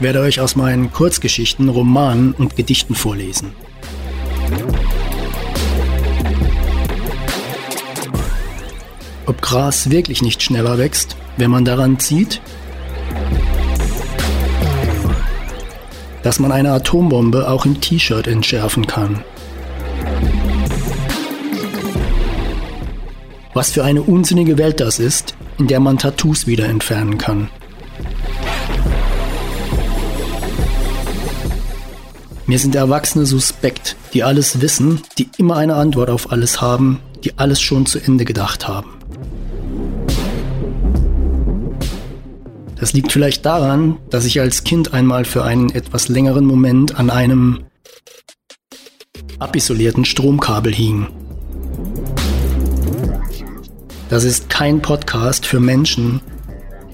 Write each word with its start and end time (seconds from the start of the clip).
Ich 0.00 0.04
werde 0.04 0.20
euch 0.20 0.40
aus 0.40 0.56
meinen 0.56 0.90
Kurzgeschichten, 0.90 1.68
Romanen 1.68 2.32
und 2.32 2.56
Gedichten 2.56 2.94
vorlesen. 2.94 3.52
Ob 9.26 9.42
Gras 9.42 9.90
wirklich 9.90 10.22
nicht 10.22 10.42
schneller 10.42 10.78
wächst, 10.78 11.16
wenn 11.36 11.50
man 11.50 11.66
daran 11.66 11.98
zieht? 11.98 12.40
Dass 16.22 16.38
man 16.38 16.52
eine 16.52 16.72
Atombombe 16.72 17.48
auch 17.48 17.64
im 17.64 17.80
T-Shirt 17.80 18.26
entschärfen 18.26 18.86
kann. 18.86 19.24
Was 23.54 23.70
für 23.70 23.84
eine 23.84 24.02
unsinnige 24.02 24.58
Welt 24.58 24.80
das 24.80 24.98
ist, 24.98 25.34
in 25.58 25.66
der 25.66 25.80
man 25.80 25.98
Tattoos 25.98 26.46
wieder 26.46 26.66
entfernen 26.66 27.18
kann. 27.18 27.48
Mir 32.46 32.58
sind 32.58 32.74
Erwachsene 32.74 33.26
suspekt, 33.26 33.96
die 34.12 34.24
alles 34.24 34.60
wissen, 34.60 35.02
die 35.18 35.28
immer 35.38 35.56
eine 35.56 35.76
Antwort 35.76 36.10
auf 36.10 36.32
alles 36.32 36.60
haben, 36.60 37.00
die 37.22 37.38
alles 37.38 37.60
schon 37.60 37.86
zu 37.86 37.98
Ende 38.00 38.24
gedacht 38.24 38.66
haben. 38.66 38.99
Das 42.80 42.94
liegt 42.94 43.12
vielleicht 43.12 43.44
daran, 43.44 43.98
dass 44.08 44.24
ich 44.24 44.40
als 44.40 44.64
Kind 44.64 44.94
einmal 44.94 45.26
für 45.26 45.44
einen 45.44 45.68
etwas 45.68 46.08
längeren 46.08 46.46
Moment 46.46 46.98
an 46.98 47.10
einem 47.10 47.64
abisolierten 49.38 50.06
Stromkabel 50.06 50.74
hing. 50.74 51.08
Das 54.08 54.24
ist 54.24 54.48
kein 54.48 54.80
Podcast 54.80 55.44
für 55.44 55.60
Menschen, 55.60 56.22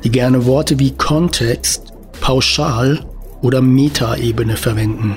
die 0.02 0.10
gerne 0.10 0.44
Worte 0.44 0.78
wie 0.80 0.90
Kontext, 0.90 1.92
Pauschal 2.20 3.06
oder 3.40 3.62
Metaebene 3.62 4.56
verwenden. 4.56 5.16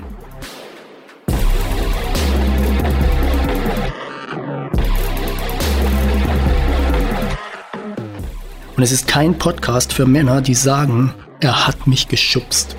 Und 8.79 8.83
es 8.83 8.93
ist 8.93 9.09
kein 9.09 9.37
Podcast 9.37 9.91
für 9.91 10.05
Männer, 10.05 10.41
die 10.41 10.53
sagen, 10.53 11.13
er 11.41 11.67
hat 11.67 11.85
mich 11.85 12.07
geschubst. 12.07 12.77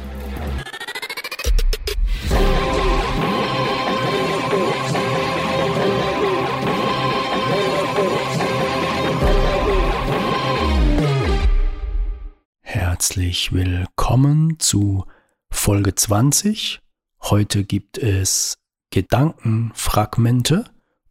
Herzlich 12.63 13.53
willkommen 13.53 14.59
zu 14.59 15.05
Folge 15.51 15.95
20. 15.95 16.81
Heute 17.25 17.65
gibt 17.65 17.99
es 17.99 18.57
Gedankenfragmente 18.89 20.65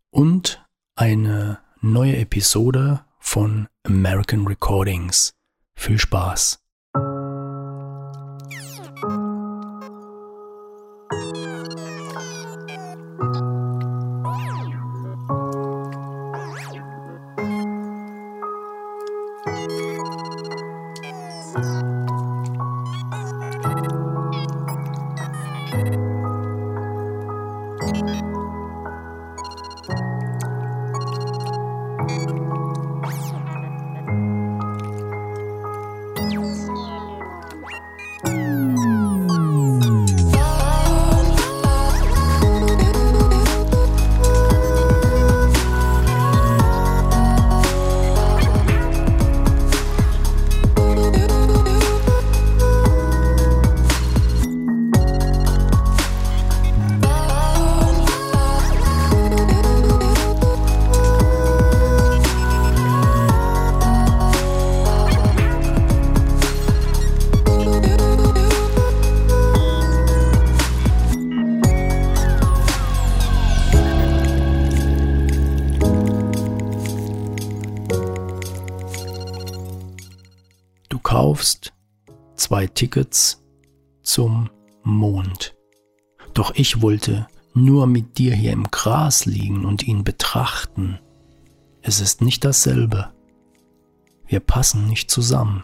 und 0.10 0.66
eine 0.96 1.60
neue 1.80 2.18
Episode 2.18 3.06
von 3.20 3.68
American 3.84 4.48
Recordings. 4.48 5.34
Viel 5.76 6.00
Spaß! 6.00 6.59
Zwei 82.50 82.66
Tickets 82.66 83.46
zum 84.02 84.50
Mond. 84.82 85.56
Doch 86.34 86.52
ich 86.56 86.82
wollte 86.82 87.28
nur 87.54 87.86
mit 87.86 88.18
dir 88.18 88.34
hier 88.34 88.54
im 88.54 88.64
Gras 88.72 89.28
liegen 89.28 89.66
und 89.66 89.84
ihn 89.84 90.04
betrachten. 90.04 91.00
Es 91.84 92.02
ist 92.02 92.24
nicht 92.24 92.44
dasselbe. 92.44 93.14
Wir 94.26 94.40
passen 94.40 94.88
nicht 94.88 95.12
zusammen. 95.12 95.64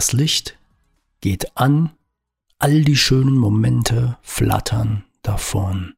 Das 0.00 0.14
Licht 0.14 0.58
geht 1.20 1.58
an, 1.58 1.90
all 2.58 2.84
die 2.84 2.96
schönen 2.96 3.36
Momente 3.36 4.16
flattern 4.22 5.04
davon. 5.20 5.92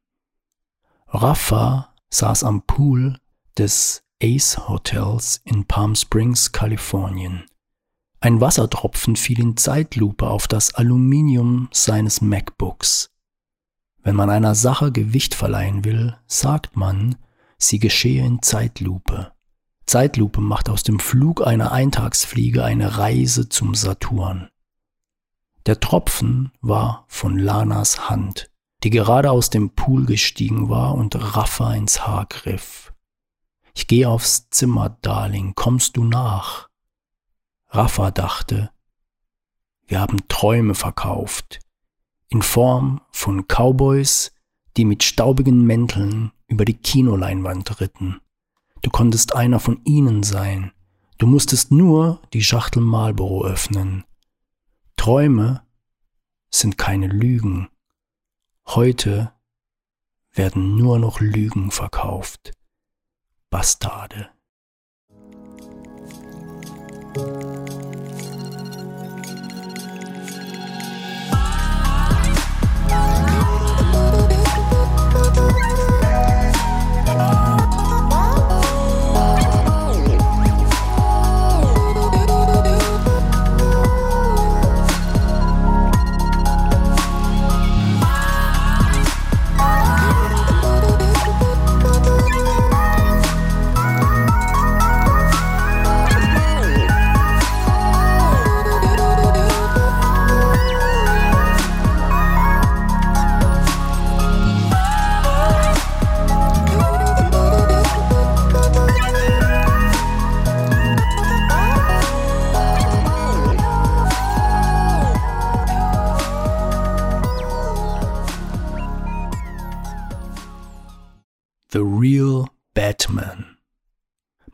Rafa 1.07 1.93
saß 2.09 2.43
am 2.43 2.63
Pool 2.63 3.17
des 3.57 4.03
Ace 4.21 4.67
Hotels 4.67 5.39
in 5.45 5.63
Palm 5.63 5.95
Springs, 5.95 6.51
Kalifornien. 6.51 7.45
Ein 8.19 8.41
Wassertropfen 8.41 9.15
fiel 9.15 9.39
in 9.39 9.55
Zeitlupe 9.55 10.27
auf 10.27 10.49
das 10.49 10.73
Aluminium 10.73 11.69
seines 11.71 12.19
MacBooks. 12.19 13.09
Wenn 14.01 14.17
man 14.17 14.29
einer 14.29 14.53
Sache 14.53 14.91
Gewicht 14.91 15.33
verleihen 15.33 15.85
will, 15.85 16.17
sagt 16.27 16.75
man, 16.75 17.15
sie 17.57 17.79
geschehe 17.79 18.25
in 18.25 18.41
Zeitlupe. 18.41 19.32
Zeitlupe 19.85 20.41
macht 20.41 20.69
aus 20.69 20.83
dem 20.83 20.99
Flug 20.99 21.45
einer 21.45 21.71
Eintagsfliege 21.71 22.63
eine 22.63 22.97
Reise 22.97 23.49
zum 23.49 23.75
Saturn. 23.75 24.49
Der 25.65 25.79
Tropfen 25.79 26.51
war 26.61 27.05
von 27.07 27.37
Lanas 27.37 28.09
Hand, 28.09 28.49
die 28.83 28.89
gerade 28.89 29.31
aus 29.31 29.49
dem 29.49 29.71
Pool 29.71 30.05
gestiegen 30.05 30.69
war 30.69 30.95
und 30.95 31.15
Raffa 31.15 31.73
ins 31.73 32.05
Haar 32.05 32.25
griff. 32.25 32.93
Ich 33.73 33.87
gehe 33.87 34.09
aufs 34.09 34.49
Zimmer, 34.49 34.97
Darling, 35.01 35.55
kommst 35.55 35.97
du 35.97 36.03
nach? 36.03 36.69
Raffa 37.69 38.11
dachte, 38.11 38.71
wir 39.87 39.99
haben 39.99 40.27
Träume 40.27 40.75
verkauft, 40.75 41.59
in 42.29 42.41
Form 42.41 43.01
von 43.11 43.47
Cowboys, 43.47 44.31
die 44.77 44.85
mit 44.85 45.03
staubigen 45.03 45.65
Mänteln 45.65 46.31
über 46.47 46.65
die 46.65 46.75
Kinoleinwand 46.75 47.79
ritten. 47.79 48.19
Du 48.83 48.89
konntest 48.91 49.33
einer 49.35 49.59
von 49.59 49.81
ihnen 49.85 50.21
sein. 50.23 50.71
Du 51.17 51.25
musstest 51.25 51.71
nur 51.71 52.21
die 52.33 52.43
Schachtel 52.43 52.81
Marlboro 52.83 53.45
öffnen. 53.45 54.03
Träume 54.97 55.63
sind 56.51 56.77
keine 56.77 57.07
Lügen. 57.07 57.69
Heute 58.67 59.33
werden 60.33 60.75
nur 60.75 60.99
noch 60.99 61.21
Lügen 61.21 61.71
verkauft. 61.71 62.51
Bastarde. 63.49 64.29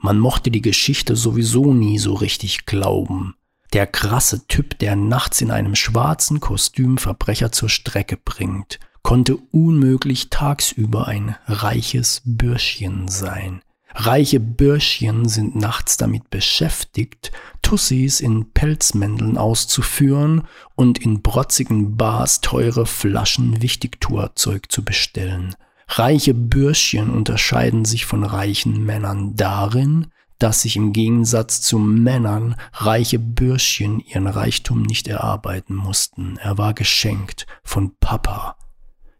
Man 0.09 0.17
mochte 0.17 0.49
die 0.49 0.63
Geschichte 0.63 1.15
sowieso 1.15 1.71
nie 1.71 1.99
so 1.99 2.15
richtig 2.15 2.65
glauben. 2.65 3.35
Der 3.73 3.85
krasse 3.85 4.47
Typ, 4.47 4.79
der 4.79 4.95
nachts 4.95 5.39
in 5.39 5.51
einem 5.51 5.75
schwarzen 5.75 6.39
Kostüm 6.39 6.97
Verbrecher 6.97 7.51
zur 7.51 7.69
Strecke 7.69 8.17
bringt, 8.17 8.79
konnte 9.03 9.37
unmöglich 9.51 10.31
tagsüber 10.31 11.07
ein 11.07 11.35
reiches 11.45 12.23
Bürschchen 12.25 13.07
sein. 13.07 13.61
Reiche 13.93 14.39
Bürschchen 14.39 15.29
sind 15.29 15.55
nachts 15.55 15.95
damit 15.95 16.31
beschäftigt, 16.31 17.31
Tussis 17.61 18.19
in 18.19 18.51
Pelzmänteln 18.51 19.37
auszuführen 19.37 20.47
und 20.73 20.97
in 20.97 21.21
brotzigen 21.21 21.97
Bars 21.97 22.41
teure 22.41 22.87
Flaschen 22.87 23.61
Wichtigtuerzeug 23.61 24.71
zu 24.71 24.83
bestellen. 24.83 25.55
Reiche 25.91 26.35
Bürschchen 26.35 27.09
unterscheiden 27.09 27.83
sich 27.83 28.05
von 28.05 28.23
reichen 28.23 28.85
Männern 28.85 29.35
darin, 29.35 30.07
dass 30.37 30.61
sich 30.61 30.75
im 30.77 30.93
Gegensatz 30.93 31.61
zu 31.61 31.79
Männern 31.79 32.55
reiche 32.73 33.17
Bürschchen 33.17 33.99
ihren 33.99 34.27
Reichtum 34.27 34.83
nicht 34.83 35.07
erarbeiten 35.07 35.75
mussten. 35.75 36.37
Er 36.37 36.59
war 36.59 36.75
geschenkt 36.75 37.47
von 37.63 37.97
Papa, 37.99 38.55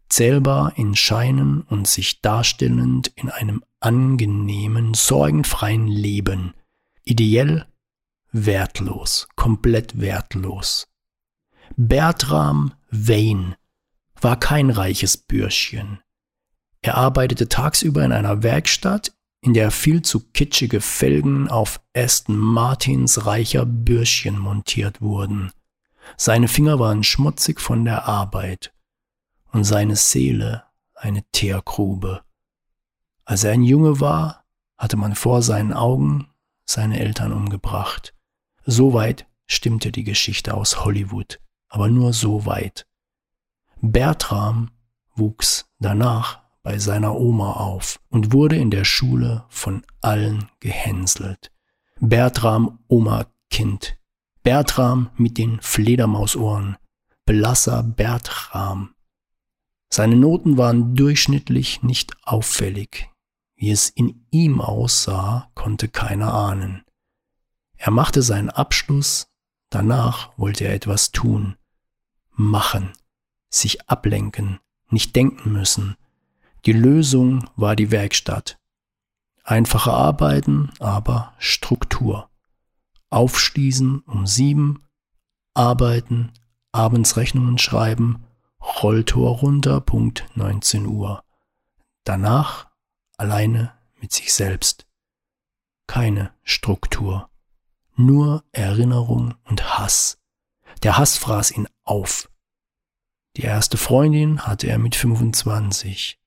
zählbar 0.09 0.73
in 0.77 0.95
Scheinen 0.95 1.61
und 1.61 1.87
sich 1.87 2.21
darstellend 2.21 3.11
in 3.15 3.29
einem 3.29 3.63
angenehmen, 3.79 4.93
sorgenfreien 4.93 5.87
Leben, 5.87 6.53
ideell 7.03 7.65
wertlos, 8.31 9.27
komplett 9.35 9.99
wertlos. 9.99 10.87
Bertram 11.75 12.73
Wayne 12.91 13.57
war 14.21 14.39
kein 14.39 14.69
reiches 14.69 15.17
Bürschchen. 15.17 15.99
Er 16.81 16.95
arbeitete 16.95 17.49
tagsüber 17.49 18.03
in 18.05 18.11
einer 18.11 18.43
Werkstatt, 18.43 19.13
in 19.41 19.53
der 19.53 19.71
viel 19.71 20.01
zu 20.01 20.31
kitschige 20.31 20.81
Felgen 20.81 21.49
auf 21.49 21.81
Aston 21.95 22.37
Martins 22.37 23.25
reicher 23.25 23.65
Bürschchen 23.65 24.37
montiert 24.37 25.01
wurden. 25.01 25.51
Seine 26.17 26.47
Finger 26.47 26.79
waren 26.79 27.03
schmutzig 27.03 27.61
von 27.61 27.85
der 27.85 28.07
Arbeit 28.07 28.73
und 29.51 29.63
seine 29.63 29.95
Seele 29.95 30.63
eine 30.95 31.23
Teergrube. 31.31 32.21
Als 33.25 33.43
er 33.43 33.53
ein 33.53 33.63
Junge 33.63 33.99
war, 33.99 34.43
hatte 34.77 34.97
man 34.97 35.15
vor 35.15 35.41
seinen 35.41 35.73
Augen 35.73 36.27
seine 36.65 36.99
Eltern 36.99 37.31
umgebracht. 37.31 38.13
So 38.65 38.93
weit 38.93 39.27
stimmte 39.47 39.91
die 39.91 40.03
Geschichte 40.03 40.53
aus 40.53 40.83
Hollywood, 40.83 41.39
aber 41.67 41.89
nur 41.89 42.13
so 42.13 42.45
weit. 42.45 42.87
Bertram 43.81 44.71
wuchs 45.15 45.69
danach 45.79 46.48
bei 46.69 46.77
seiner 46.77 47.15
Oma 47.15 47.53
auf 47.53 47.99
und 48.09 48.31
wurde 48.31 48.55
in 48.55 48.69
der 48.69 48.83
Schule 48.83 49.43
von 49.49 49.83
allen 50.01 50.51
gehänselt. 50.59 51.51
Bertram 51.99 52.77
Oma 52.87 53.25
Kind. 53.49 53.97
Bertram 54.43 55.09
mit 55.17 55.39
den 55.39 55.59
Fledermausohren. 55.61 56.77
Blasser 57.25 57.81
Bertram. 57.81 58.93
Seine 59.89 60.15
Noten 60.15 60.59
waren 60.59 60.93
durchschnittlich 60.93 61.81
nicht 61.81 62.15
auffällig. 62.21 63.09
Wie 63.55 63.71
es 63.71 63.89
in 63.89 64.27
ihm 64.29 64.61
aussah, 64.61 65.49
konnte 65.55 65.87
keiner 65.87 66.31
ahnen. 66.35 66.83
Er 67.77 67.89
machte 67.89 68.21
seinen 68.21 68.51
Abschluss, 68.51 69.27
danach 69.71 70.37
wollte 70.37 70.65
er 70.65 70.75
etwas 70.75 71.11
tun. 71.11 71.55
Machen, 72.29 72.93
sich 73.49 73.89
ablenken, 73.89 74.59
nicht 74.91 75.15
denken 75.15 75.51
müssen, 75.51 75.95
die 76.65 76.73
Lösung 76.73 77.49
war 77.55 77.75
die 77.75 77.91
Werkstatt. 77.91 78.57
Einfache 79.43 79.91
Arbeiten, 79.91 80.71
aber 80.79 81.33
Struktur. 81.39 82.29
Aufschließen 83.09 84.01
um 84.01 84.27
sieben, 84.27 84.85
arbeiten, 85.53 86.31
abends 86.71 87.17
Rechnungen 87.17 87.57
schreiben, 87.57 88.25
Rolltor 88.61 89.37
runter, 89.37 89.81
Punkt 89.81 90.25
19 90.35 90.85
Uhr. 90.85 91.23
Danach 92.03 92.67
alleine 93.17 93.73
mit 93.99 94.11
sich 94.11 94.33
selbst. 94.33 94.85
Keine 95.87 96.31
Struktur. 96.43 97.29
Nur 97.95 98.43
Erinnerung 98.51 99.35
und 99.45 99.77
Hass. 99.77 100.19
Der 100.83 100.97
Hass 100.97 101.17
fraß 101.17 101.51
ihn 101.51 101.67
auf. 101.83 102.29
Die 103.35 103.41
erste 103.41 103.77
Freundin 103.77 104.45
hatte 104.45 104.67
er 104.67 104.77
mit 104.77 104.95
25. 104.95 106.18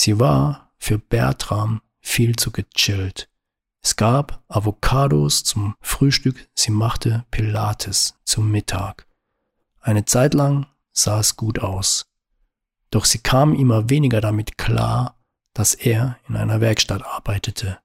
Sie 0.00 0.20
war 0.20 0.70
für 0.78 0.96
Bertram 0.96 1.82
viel 1.98 2.36
zu 2.36 2.52
gechillt. 2.52 3.28
Es 3.82 3.96
gab 3.96 4.44
Avocados 4.46 5.42
zum 5.42 5.74
Frühstück, 5.80 6.48
sie 6.54 6.70
machte 6.70 7.26
Pilates 7.32 8.16
zum 8.22 8.48
Mittag. 8.48 9.08
Eine 9.80 10.04
Zeit 10.04 10.34
lang 10.34 10.66
sah 10.92 11.18
es 11.18 11.34
gut 11.34 11.58
aus. 11.58 12.06
Doch 12.90 13.04
sie 13.04 13.18
kam 13.18 13.52
immer 13.52 13.90
weniger 13.90 14.20
damit 14.20 14.56
klar, 14.56 15.18
dass 15.52 15.74
er 15.74 16.16
in 16.28 16.36
einer 16.36 16.60
Werkstatt 16.60 17.04
arbeitete 17.04 17.80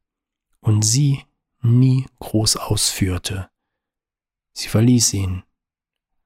und 0.60 0.84
sie 0.84 1.25
nie 1.63 2.05
groß 2.20 2.58
ausführte. 2.58 3.50
Sie 4.51 4.67
verließ 4.67 5.15
ihn 5.15 5.41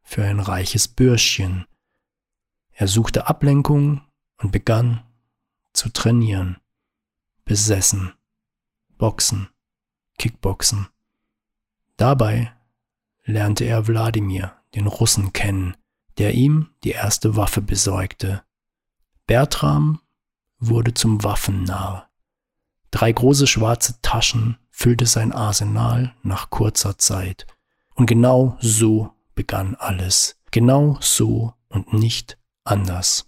für 0.03 0.25
ein 0.25 0.41
reiches 0.41 0.89
Bürschchen. 0.89 1.65
Er 2.73 2.89
suchte 2.89 3.27
Ablenkung 3.27 4.01
und 4.39 4.51
begann 4.51 5.06
zu 5.77 5.89
trainieren. 5.89 6.57
Besessen. 7.45 8.13
Boxen. 8.97 9.49
Kickboxen. 10.17 10.87
Dabei 11.95 12.51
lernte 13.23 13.65
er 13.65 13.87
Wladimir, 13.87 14.53
den 14.73 14.87
Russen, 14.87 15.33
kennen, 15.33 15.77
der 16.17 16.33
ihm 16.33 16.71
die 16.83 16.91
erste 16.91 17.35
Waffe 17.35 17.61
besorgte. 17.61 18.43
Bertram 19.27 20.01
wurde 20.59 20.93
zum 20.93 21.23
Waffennarr. 21.23 22.09
Drei 22.89 23.11
große 23.11 23.45
schwarze 23.45 24.01
Taschen 24.01 24.57
füllte 24.71 25.05
sein 25.05 25.31
Arsenal 25.31 26.15
nach 26.23 26.49
kurzer 26.49 26.97
Zeit. 26.97 27.45
Und 27.93 28.07
genau 28.07 28.57
so 28.61 29.11
begann 29.35 29.75
alles. 29.75 30.39
Genau 30.51 30.97
so 31.01 31.53
und 31.69 31.93
nicht 31.93 32.37
anders. 32.63 33.26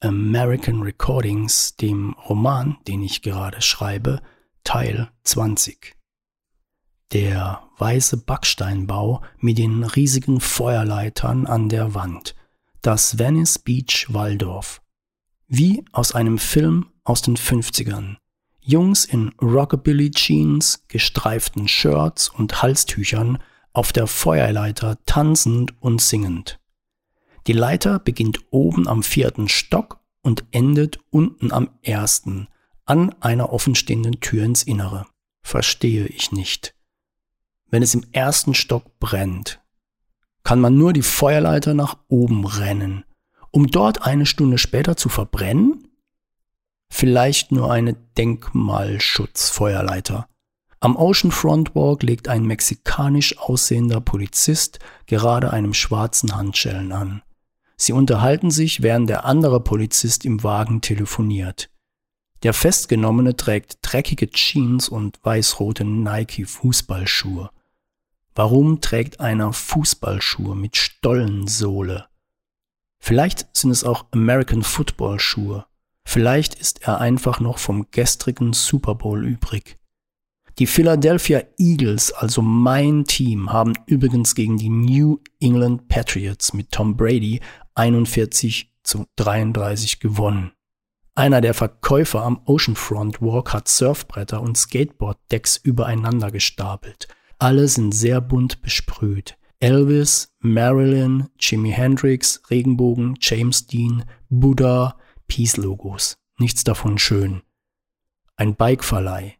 American 0.00 0.82
Recordings, 0.82 1.76
dem 1.76 2.14
Roman, 2.28 2.78
den 2.88 3.02
ich 3.02 3.20
gerade 3.20 3.60
schreibe, 3.60 4.22
Teil 4.64 5.10
20. 5.24 5.96
Der 7.12 7.62
weiße 7.76 8.18
Backsteinbau 8.18 9.22
mit 9.38 9.58
den 9.58 9.84
riesigen 9.84 10.40
Feuerleitern 10.40 11.46
an 11.46 11.68
der 11.68 11.94
Wand. 11.94 12.34
Das 12.82 13.18
Venice 13.18 13.58
Beach 13.58 14.06
Waldorf. 14.08 14.80
Wie 15.48 15.84
aus 15.92 16.14
einem 16.14 16.38
Film 16.38 16.86
aus 17.04 17.20
den 17.20 17.36
50ern. 17.36 18.16
Jungs 18.60 19.04
in 19.04 19.32
Rockabilly 19.42 20.12
Jeans, 20.12 20.84
gestreiften 20.88 21.66
Shirts 21.66 22.28
und 22.28 22.62
Halstüchern 22.62 23.38
auf 23.72 23.92
der 23.92 24.06
Feuerleiter 24.06 24.98
tanzend 25.06 25.74
und 25.82 26.00
singend. 26.00 26.59
Die 27.46 27.52
Leiter 27.52 27.98
beginnt 27.98 28.40
oben 28.50 28.86
am 28.86 29.02
vierten 29.02 29.48
Stock 29.48 30.00
und 30.22 30.44
endet 30.50 31.00
unten 31.10 31.52
am 31.52 31.70
ersten, 31.82 32.48
an 32.84 33.14
einer 33.20 33.52
offenstehenden 33.52 34.20
Tür 34.20 34.44
ins 34.44 34.62
Innere. 34.62 35.06
Verstehe 35.42 36.06
ich 36.06 36.32
nicht. 36.32 36.74
Wenn 37.70 37.82
es 37.82 37.94
im 37.94 38.04
ersten 38.12 38.52
Stock 38.54 38.98
brennt, 38.98 39.62
kann 40.42 40.60
man 40.60 40.76
nur 40.76 40.92
die 40.92 41.02
Feuerleiter 41.02 41.72
nach 41.74 41.98
oben 42.08 42.44
rennen, 42.44 43.04
um 43.50 43.68
dort 43.68 44.02
eine 44.02 44.26
Stunde 44.26 44.58
später 44.58 44.96
zu 44.96 45.08
verbrennen? 45.08 45.86
Vielleicht 46.90 47.52
nur 47.52 47.72
eine 47.72 47.94
Denkmalschutzfeuerleiter. 47.94 50.28
Am 50.80 50.96
Oceanfront 50.96 51.74
Walk 51.74 52.02
legt 52.02 52.28
ein 52.28 52.44
mexikanisch 52.44 53.38
aussehender 53.38 54.00
Polizist 54.00 54.78
gerade 55.06 55.52
einem 55.52 55.72
schwarzen 55.74 56.34
Handschellen 56.34 56.92
an. 56.92 57.22
Sie 57.80 57.94
unterhalten 57.94 58.50
sich, 58.50 58.82
während 58.82 59.08
der 59.08 59.24
andere 59.24 59.58
Polizist 59.58 60.26
im 60.26 60.42
Wagen 60.42 60.82
telefoniert. 60.82 61.70
Der 62.42 62.52
Festgenommene 62.52 63.36
trägt 63.36 63.78
dreckige 63.80 64.28
Jeans 64.28 64.90
und 64.90 65.18
weißrote 65.22 65.86
Nike 65.86 66.44
Fußballschuhe. 66.44 67.48
Warum 68.34 68.82
trägt 68.82 69.20
einer 69.20 69.54
Fußballschuhe 69.54 70.54
mit 70.54 70.76
Stollensohle? 70.76 72.04
Vielleicht 72.98 73.48
sind 73.56 73.70
es 73.70 73.82
auch 73.82 74.04
American 74.10 74.62
Football 74.62 75.18
Schuhe. 75.18 75.64
Vielleicht 76.04 76.56
ist 76.56 76.82
er 76.82 77.00
einfach 77.00 77.40
noch 77.40 77.56
vom 77.56 77.86
gestrigen 77.90 78.52
Super 78.52 78.94
Bowl 78.94 79.24
übrig. 79.24 79.78
Die 80.58 80.66
Philadelphia 80.66 81.42
Eagles, 81.56 82.12
also 82.12 82.42
mein 82.42 83.06
Team, 83.06 83.50
haben 83.50 83.72
übrigens 83.86 84.34
gegen 84.34 84.58
die 84.58 84.68
New 84.68 85.18
England 85.40 85.88
Patriots 85.88 86.52
mit 86.52 86.70
Tom 86.70 86.98
Brady 86.98 87.40
41 87.80 88.74
zu 88.82 89.06
33 89.16 90.00
gewonnen. 90.00 90.52
Einer 91.14 91.40
der 91.40 91.54
Verkäufer 91.54 92.22
am 92.22 92.42
Oceanfront 92.44 93.22
Walk 93.22 93.54
hat 93.54 93.68
Surfbretter 93.68 94.42
und 94.42 94.58
Skateboard-Decks 94.58 95.56
übereinander 95.56 96.30
gestapelt. 96.30 97.08
Alle 97.38 97.68
sind 97.68 97.92
sehr 97.92 98.20
bunt 98.20 98.60
besprüht. 98.60 99.38
Elvis, 99.60 100.30
Marilyn, 100.40 101.30
Jimi 101.38 101.70
Hendrix, 101.70 102.42
Regenbogen, 102.50 103.16
James 103.18 103.66
Dean, 103.66 104.04
Buddha, 104.28 104.98
Peace-Logos. 105.26 106.18
Nichts 106.38 106.64
davon 106.64 106.98
schön. 106.98 107.40
Ein 108.36 108.56
Bikeverleih. 108.56 109.36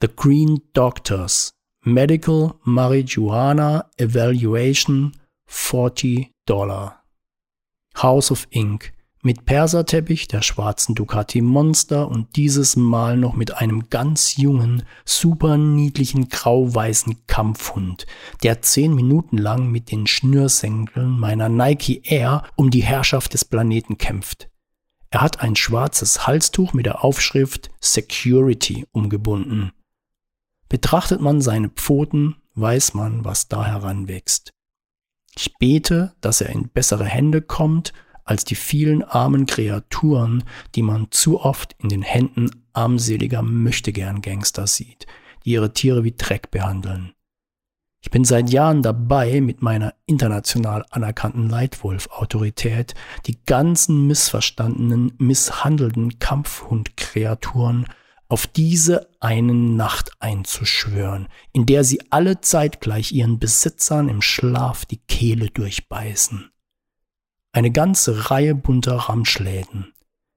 The 0.00 0.08
Green 0.08 0.60
Doctors. 0.72 1.54
Medical 1.82 2.54
Marijuana 2.64 3.88
Evaluation 3.96 5.12
40 5.46 6.34
Dollar. 6.46 6.99
House 7.96 8.30
of 8.30 8.46
Ink 8.50 8.92
mit 9.22 9.44
Perserteppich, 9.44 10.28
der 10.28 10.40
schwarzen 10.40 10.94
Ducati 10.94 11.42
Monster 11.42 12.08
und 12.08 12.36
dieses 12.36 12.76
Mal 12.76 13.18
noch 13.18 13.34
mit 13.34 13.58
einem 13.58 13.90
ganz 13.90 14.36
jungen, 14.36 14.84
super 15.04 15.58
niedlichen 15.58 16.28
grau-weißen 16.30 17.26
Kampfhund, 17.26 18.06
der 18.42 18.62
zehn 18.62 18.94
Minuten 18.94 19.36
lang 19.36 19.70
mit 19.70 19.90
den 19.90 20.06
Schnürsenkeln 20.06 21.18
meiner 21.18 21.50
Nike 21.50 22.00
Air 22.04 22.44
um 22.56 22.70
die 22.70 22.82
Herrschaft 22.82 23.34
des 23.34 23.44
Planeten 23.44 23.98
kämpft. 23.98 24.48
Er 25.10 25.20
hat 25.20 25.40
ein 25.40 25.56
schwarzes 25.56 26.26
Halstuch 26.26 26.72
mit 26.72 26.86
der 26.86 27.04
Aufschrift 27.04 27.70
Security 27.80 28.86
umgebunden. 28.92 29.72
Betrachtet 30.68 31.20
man 31.20 31.42
seine 31.42 31.68
Pfoten, 31.68 32.36
weiß 32.54 32.94
man, 32.94 33.24
was 33.24 33.48
da 33.48 33.66
heranwächst. 33.66 34.52
Ich 35.34 35.56
bete, 35.58 36.14
dass 36.20 36.40
er 36.40 36.50
in 36.50 36.68
bessere 36.68 37.04
Hände 37.04 37.42
kommt 37.42 37.92
als 38.24 38.44
die 38.44 38.54
vielen 38.54 39.02
armen 39.02 39.46
Kreaturen, 39.46 40.44
die 40.74 40.82
man 40.82 41.08
zu 41.10 41.40
oft 41.40 41.74
in 41.78 41.88
den 41.88 42.02
Händen 42.02 42.50
armseliger 42.72 43.42
Möchtegern-Gangster 43.42 44.66
sieht, 44.66 45.06
die 45.44 45.50
ihre 45.50 45.72
Tiere 45.72 46.04
wie 46.04 46.14
Dreck 46.16 46.50
behandeln. 46.50 47.12
Ich 48.02 48.10
bin 48.10 48.24
seit 48.24 48.48
Jahren 48.50 48.82
dabei, 48.82 49.40
mit 49.40 49.62
meiner 49.62 49.94
international 50.06 50.86
anerkannten 50.90 51.50
Leitwolf-Autorität 51.50 52.94
die 53.26 53.38
ganzen 53.44 54.06
missverstandenen, 54.06 55.12
misshandelten 55.18 56.18
Kampfhundkreaturen 56.18 57.86
auf 58.30 58.46
diese 58.46 59.10
einen 59.18 59.76
Nacht 59.76 60.12
einzuschwören, 60.20 61.28
in 61.52 61.66
der 61.66 61.84
sie 61.84 62.00
alle 62.10 62.40
zeitgleich 62.40 63.12
ihren 63.12 63.38
Besitzern 63.38 64.08
im 64.08 64.22
Schlaf 64.22 64.86
die 64.86 64.98
Kehle 64.98 65.50
durchbeißen. 65.50 66.50
Eine 67.52 67.72
ganze 67.72 68.30
Reihe 68.30 68.54
bunter 68.54 68.94
Ramschläden. 68.94 69.92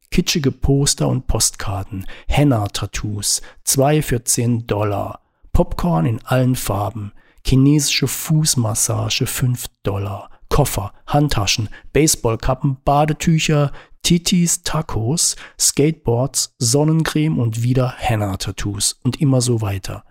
Kitschige 0.09 0.51
Poster 0.51 1.07
und 1.07 1.27
Postkarten, 1.27 2.05
Henna-Tattoos, 2.27 3.41
zwei 3.63 4.01
für 4.01 4.23
zehn 4.23 4.65
Dollar, 4.65 5.21
Popcorn 5.51 6.07
in 6.07 6.23
allen 6.25 6.55
Farben, 6.55 7.13
chinesische 7.45 8.07
Fußmassage 8.07 9.27
fünf 9.27 9.67
Dollar, 9.83 10.29
Koffer, 10.50 10.93
Handtaschen, 11.05 11.69
Baseballkappen, 11.93 12.77
Badetücher, 12.83 13.71
Titis, 14.03 14.63
Tacos, 14.63 15.38
Skateboards, 15.57 16.53
Sonnencreme 16.60 17.39
und 17.39 17.63
wieder 17.63 17.93
Henna-Tattoos 17.98 19.00
und 19.03 19.22
immer 19.22 19.39
so 19.39 19.62
weiter. 19.62 20.03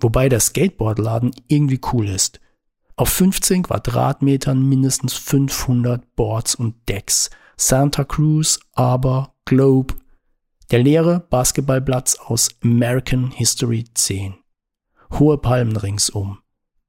Wobei 0.00 0.28
der 0.28 0.40
Skateboardladen 0.40 1.30
irgendwie 1.46 1.80
cool 1.92 2.08
ist. 2.08 2.40
Auf 2.96 3.08
15 3.10 3.62
Quadratmetern 3.62 4.68
mindestens 4.68 5.14
500 5.14 6.16
Boards 6.16 6.54
und 6.56 6.74
Decks. 6.88 7.30
Santa 7.56 8.04
Cruz, 8.04 8.58
Aber, 8.72 9.34
Globe. 9.44 9.94
Der 10.70 10.82
leere 10.82 11.20
Basketballplatz 11.20 12.16
aus 12.16 12.48
American 12.64 13.30
History 13.30 13.84
10. 13.94 14.34
Hohe 15.12 15.38
Palmen 15.38 15.76
ringsum. 15.76 16.38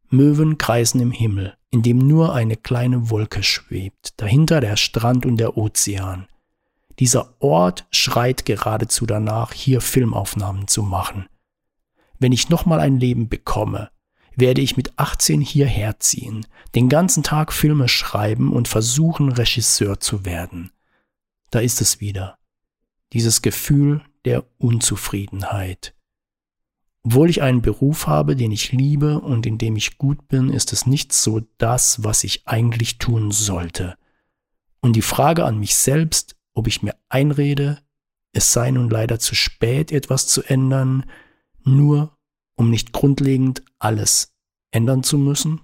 Möwen 0.10 0.58
kreisen 0.58 1.02
im 1.02 1.12
Himmel, 1.12 1.56
in 1.70 1.84
dem 1.84 2.00
nur 2.00 2.34
eine 2.34 2.56
kleine 2.56 3.10
Wolke 3.12 3.44
schwebt, 3.44 4.14
dahinter 4.18 4.60
der 4.60 4.76
Strand 4.76 5.26
und 5.26 5.38
der 5.38 5.58
Ozean. 5.58 6.28
Dieser 7.00 7.36
Ort 7.40 7.86
schreit 7.92 8.46
geradezu 8.46 9.06
danach, 9.06 9.54
hier 9.54 9.82
Filmaufnahmen 9.82 10.68
zu 10.68 10.84
machen. 10.84 11.28
Wenn 12.20 12.32
ich 12.32 12.50
nochmal 12.50 12.80
ein 12.80 13.00
Leben 13.00 13.30
bekomme, 13.30 13.92
werde 14.36 14.62
ich 14.62 14.78
mit 14.78 14.98
18 14.98 15.42
hierher 15.42 16.00
ziehen, 16.00 16.46
den 16.76 16.90
ganzen 16.90 17.24
Tag 17.24 17.54
Filme 17.54 17.88
schreiben 17.88 18.54
und 18.54 18.68
versuchen, 18.68 19.32
Regisseur 19.32 20.00
zu 20.00 20.26
werden. 20.26 20.72
Da 21.50 21.60
ist 21.60 21.82
es 21.82 22.02
wieder. 22.02 22.38
Dieses 23.14 23.42
Gefühl 23.42 24.02
der 24.26 24.46
Unzufriedenheit. 24.58 25.96
Obwohl 27.04 27.30
ich 27.30 27.42
einen 27.42 27.62
Beruf 27.62 28.06
habe, 28.08 28.36
den 28.36 28.52
ich 28.52 28.74
liebe 28.74 29.20
und 29.20 29.46
in 29.46 29.58
dem 29.58 29.76
ich 29.76 29.98
gut 29.98 30.28
bin, 30.28 30.50
ist 30.50 30.74
es 30.74 30.86
nicht 30.86 31.14
so 31.14 31.42
das, 31.58 32.04
was 32.04 32.24
ich 32.24 32.48
eigentlich 32.48 32.98
tun 32.98 33.32
sollte. 33.32 33.96
Und 34.82 34.96
die 34.96 35.02
Frage 35.02 35.46
an 35.46 35.58
mich 35.58 35.76
selbst, 35.76 36.37
ob 36.58 36.68
ich 36.68 36.82
mir 36.82 36.96
einrede, 37.08 37.78
es 38.34 38.52
sei 38.52 38.72
nun 38.72 38.90
leider 38.90 39.20
zu 39.20 39.36
spät, 39.36 39.92
etwas 39.92 40.28
zu 40.28 40.42
ändern, 40.42 41.06
nur 41.64 42.18
um 42.56 42.72
nicht 42.72 42.94
grundlegend 42.94 43.64
alles 43.78 44.34
ändern 44.72 45.04
zu 45.04 45.20
müssen? 45.20 45.62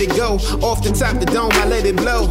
Let 0.00 0.10
it 0.10 0.16
go. 0.16 0.34
Off 0.66 0.82
the 0.82 0.90
top 0.90 1.18
the 1.18 1.26
dome, 1.26 1.50
I 1.52 1.66
let 1.66 1.84
it 1.84 1.96
blow. 1.96 2.28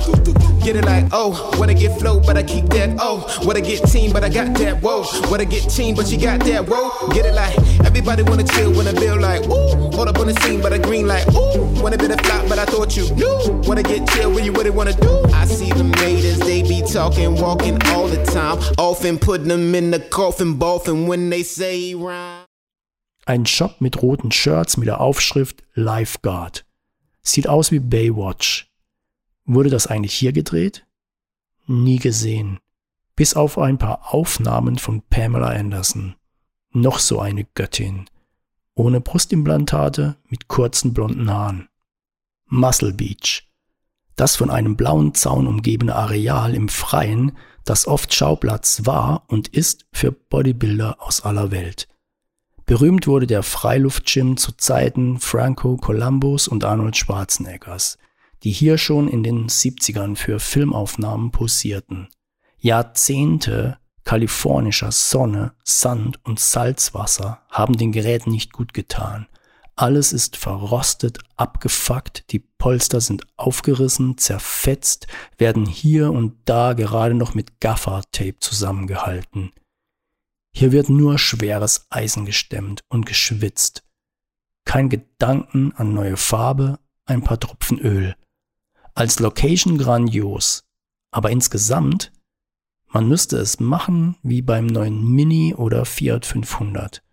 Get 0.64 0.76
it 0.76 0.86
like, 0.86 1.06
oh, 1.12 1.56
wanna 1.60 1.74
get 1.74 1.98
flow, 2.00 2.20
but 2.20 2.38
I 2.38 2.44
keep 2.44 2.66
that, 2.70 2.98
oh. 3.00 3.26
Wanna 3.46 3.62
get 3.62 3.84
team, 3.90 4.12
but 4.12 4.24
I 4.24 4.30
got 4.30 4.54
that, 4.58 4.82
whoa. 4.82 5.06
Wanna 5.30 5.46
get 5.46 5.70
team, 5.70 5.96
but 5.96 6.12
you 6.12 6.20
got 6.20 6.40
that, 6.42 6.68
whoa. 6.68 7.08
Get 7.10 7.26
it 7.26 7.34
like, 7.34 7.58
everybody 7.86 8.24
wanna 8.24 8.44
chill, 8.44 8.74
wanna 8.74 8.94
build 8.94 9.22
like, 9.22 9.44
ooh. 9.46 9.92
Hold 9.96 10.08
up 10.08 10.20
on 10.20 10.28
the 10.28 10.34
scene, 10.42 10.62
but 10.62 10.74
I 10.74 10.78
green 10.78 11.08
like, 11.08 11.28
ooh. 11.34 11.82
Wanna 11.82 11.98
be 11.98 12.08
the 12.08 12.18
flop, 12.18 12.50
but 12.50 12.60
I 12.60 12.66
thought 12.66 12.96
you 12.98 13.10
knew. 13.16 13.62
Wanna 13.68 13.84
get 13.84 14.08
chill, 14.10 14.32
when 14.32 14.46
you 14.46 14.52
really 14.52 14.72
wanna 14.72 14.94
do? 14.94 15.24
I 15.34 15.46
see 15.46 15.72
them 15.72 15.94
haters, 15.94 16.40
they 16.40 16.64
be 16.64 16.82
talking, 16.82 17.36
walking 17.36 17.82
all 17.88 18.08
the 18.08 18.24
time. 18.26 18.60
Often 18.78 19.20
putting 19.20 19.48
them 19.48 19.76
in 19.76 19.92
the 19.92 20.00
coffin, 20.00 20.56
boffin 20.56 21.08
when 21.08 21.30
they 21.30 21.44
say 21.44 21.94
rhyme. 21.94 22.46
Ein 23.26 23.46
Shop 23.46 23.80
mit 23.80 24.02
roten 24.02 24.32
Shirts 24.32 24.76
mit 24.78 24.88
der 24.88 25.00
Aufschrift 25.00 25.62
Lifeguard. 25.76 26.64
Sieht 27.30 27.48
aus 27.48 27.72
wie 27.72 27.80
Baywatch. 27.80 28.72
Wurde 29.46 29.70
das 29.70 29.86
eigentlich 29.86 30.16
hier 30.16 30.34
gedreht? 30.34 30.88
Nie 31.68 32.00
gesehen. 32.00 32.58
Bis 33.16 33.36
auf 33.36 33.60
ein 33.60 33.78
paar 33.78 34.16
Aufnahmen 34.16 34.80
von 34.80 35.04
Pamela 35.12 35.50
Anderson. 35.50 36.16
Noch 36.72 36.98
so 36.98 37.20
eine 37.20 37.44
Göttin. 37.54 38.10
Ohne 38.74 39.00
Brustimplantate, 39.00 40.16
mit 40.28 40.48
kurzen 40.48 40.96
blonden 40.96 41.30
Haaren. 41.32 41.70
Muscle 42.48 42.94
Beach. 42.94 43.48
Das 44.16 44.36
von 44.36 44.50
einem 44.50 44.76
blauen 44.76 45.14
Zaun 45.14 45.46
umgebene 45.46 45.94
Areal 45.94 46.56
im 46.56 46.68
Freien, 46.68 47.38
das 47.64 47.86
oft 47.86 48.12
Schauplatz 48.12 48.88
war 48.88 49.26
und 49.28 49.50
ist 49.50 49.86
für 49.94 50.12
Bodybuilder 50.12 51.00
aus 51.00 51.22
aller 51.22 51.52
Welt. 51.52 51.88
Berühmt 52.70 53.08
wurde 53.08 53.26
der 53.26 53.42
Freiluftgym 53.42 54.38
zu 54.38 54.52
Zeiten 54.52 55.20
Franco 55.20 55.76
Columbus 55.76 56.48
und 56.48 56.64
Arnold 56.64 56.96
Schwarzeneggers, 56.96 57.98
die 58.44 58.52
hier 58.52 58.78
schon 58.78 59.08
in 59.08 59.24
den 59.24 59.48
70ern 59.48 60.16
für 60.16 60.40
Filmaufnahmen 60.40 61.32
posierten. 61.32 62.10
Jahrzehnte 62.60 63.80
kalifornischer 64.04 64.92
Sonne, 64.92 65.54
Sand 65.64 66.24
und 66.24 66.40
Salzwasser 66.40 67.42
haben 67.50 67.76
den 67.76 67.92
Geräten 67.92 68.30
nicht 68.30 68.54
gut 68.54 68.76
getan. 68.76 69.26
Alles 69.76 70.14
ist 70.14 70.38
verrostet, 70.38 71.18
abgefuckt, 71.38 72.32
die 72.32 72.38
Polster 72.60 73.02
sind 73.02 73.26
aufgerissen, 73.36 74.20
zerfetzt, 74.20 75.08
werden 75.40 75.66
hier 75.66 76.12
und 76.12 76.36
da 76.46 76.74
gerade 76.74 77.16
noch 77.16 77.34
mit 77.34 77.62
Gaffer-Tape 77.62 78.38
zusammengehalten. 78.40 79.54
Hier 80.52 80.72
wird 80.72 80.90
nur 80.90 81.18
schweres 81.18 81.86
Eisen 81.90 82.26
gestemmt 82.26 82.82
und 82.90 83.06
geschwitzt. 83.06 83.84
Kein 84.66 84.90
Gedanken 84.90 85.74
an 85.74 85.94
neue 85.94 86.18
Farbe, 86.18 86.80
ein 87.06 87.24
paar 87.24 87.40
Tropfen 87.40 87.80
Öl. 87.80 88.16
Als 88.94 89.20
Location 89.20 89.78
grandios, 89.78 90.64
aber 91.12 91.32
insgesamt, 91.32 92.12
man 92.88 93.08
müsste 93.08 93.38
es 93.38 93.60
machen 93.60 94.18
wie 94.24 94.42
beim 94.42 94.66
neuen 94.66 95.04
Mini 95.04 95.54
oder 95.56 95.86
Fiat 95.86 96.26
500. 96.26 97.04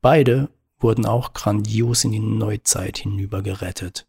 Beide 0.00 0.48
wurden 0.78 1.06
auch 1.06 1.32
grandios 1.32 2.04
in 2.04 2.12
die 2.12 2.20
Neuzeit 2.20 2.98
hinüber 2.98 3.42
gerettet. 3.42 4.06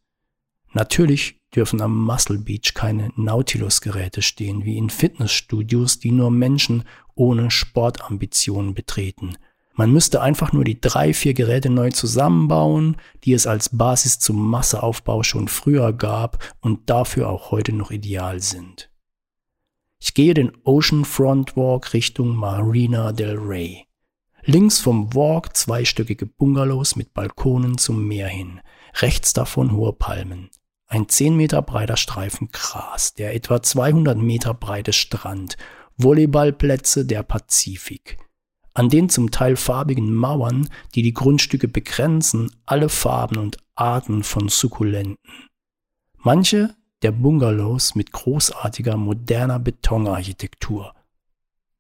Natürlich 0.72 1.39
dürfen 1.56 1.82
am 1.82 1.98
Muscle 1.98 2.38
Beach 2.38 2.74
keine 2.74 3.12
Nautilus-Geräte 3.16 4.22
stehen, 4.22 4.66
wie 4.66 4.78
in 4.78 4.90
Fitnessstudios, 4.90 6.00
die 6.00 6.12
nur 6.12 6.32
Menschen 6.32 6.84
ohne 7.16 7.52
Sportambitionen 7.52 8.74
betreten. 8.74 9.36
Man 9.74 9.92
müsste 9.92 10.22
einfach 10.22 10.52
nur 10.52 10.66
die 10.66 10.82
drei, 10.82 11.14
vier 11.14 11.34
Geräte 11.34 11.70
neu 11.70 11.90
zusammenbauen, 11.92 12.98
die 13.24 13.34
es 13.34 13.48
als 13.48 13.78
Basis 13.78 14.20
zum 14.20 14.50
Masseaufbau 14.50 15.24
schon 15.24 15.48
früher 15.48 15.94
gab 15.94 16.56
und 16.60 16.90
dafür 16.90 17.30
auch 17.30 17.52
heute 17.52 17.72
noch 17.72 17.90
ideal 17.90 18.42
sind. 18.42 18.90
Ich 20.02 20.14
gehe 20.14 20.34
den 20.34 20.52
Oceanfront 20.64 21.56
Walk 21.56 21.94
Richtung 21.94 22.36
Marina 22.36 23.12
del 23.12 23.38
Rey. 23.38 23.86
Links 24.44 24.80
vom 24.80 25.14
Walk 25.14 25.56
zweistöckige 25.56 26.26
Bungalows 26.26 26.96
mit 26.96 27.14
Balkonen 27.14 27.78
zum 27.78 28.08
Meer 28.08 28.28
hin, 28.28 28.62
rechts 28.96 29.34
davon 29.34 29.72
hohe 29.72 29.94
Palmen. 29.94 30.50
Ein 30.92 31.08
10 31.08 31.36
Meter 31.36 31.62
breiter 31.62 31.98
Streifen 31.98 32.50
Gras, 32.52 33.14
der 33.14 33.36
etwa 33.36 33.62
200 33.62 34.18
Meter 34.18 34.56
breite 34.56 34.92
Strand, 34.92 35.56
Volleyballplätze 35.98 37.06
der 37.06 37.22
Pazifik. 37.22 38.18
An 38.74 38.90
den 38.90 39.08
zum 39.08 39.30
Teil 39.30 39.56
farbigen 39.56 40.12
Mauern, 40.12 40.68
die 40.96 41.04
die 41.04 41.14
Grundstücke 41.14 41.68
begrenzen, 41.68 42.52
alle 42.66 42.90
Farben 42.90 43.38
und 43.38 43.58
Arten 43.76 44.24
von 44.24 44.50
Sukkulenten. 44.50 45.18
Manche 46.18 46.76
der 47.04 47.12
Bungalows 47.12 47.94
mit 47.94 48.12
großartiger 48.12 48.98
moderner 48.98 49.60
Betonarchitektur. 49.60 50.96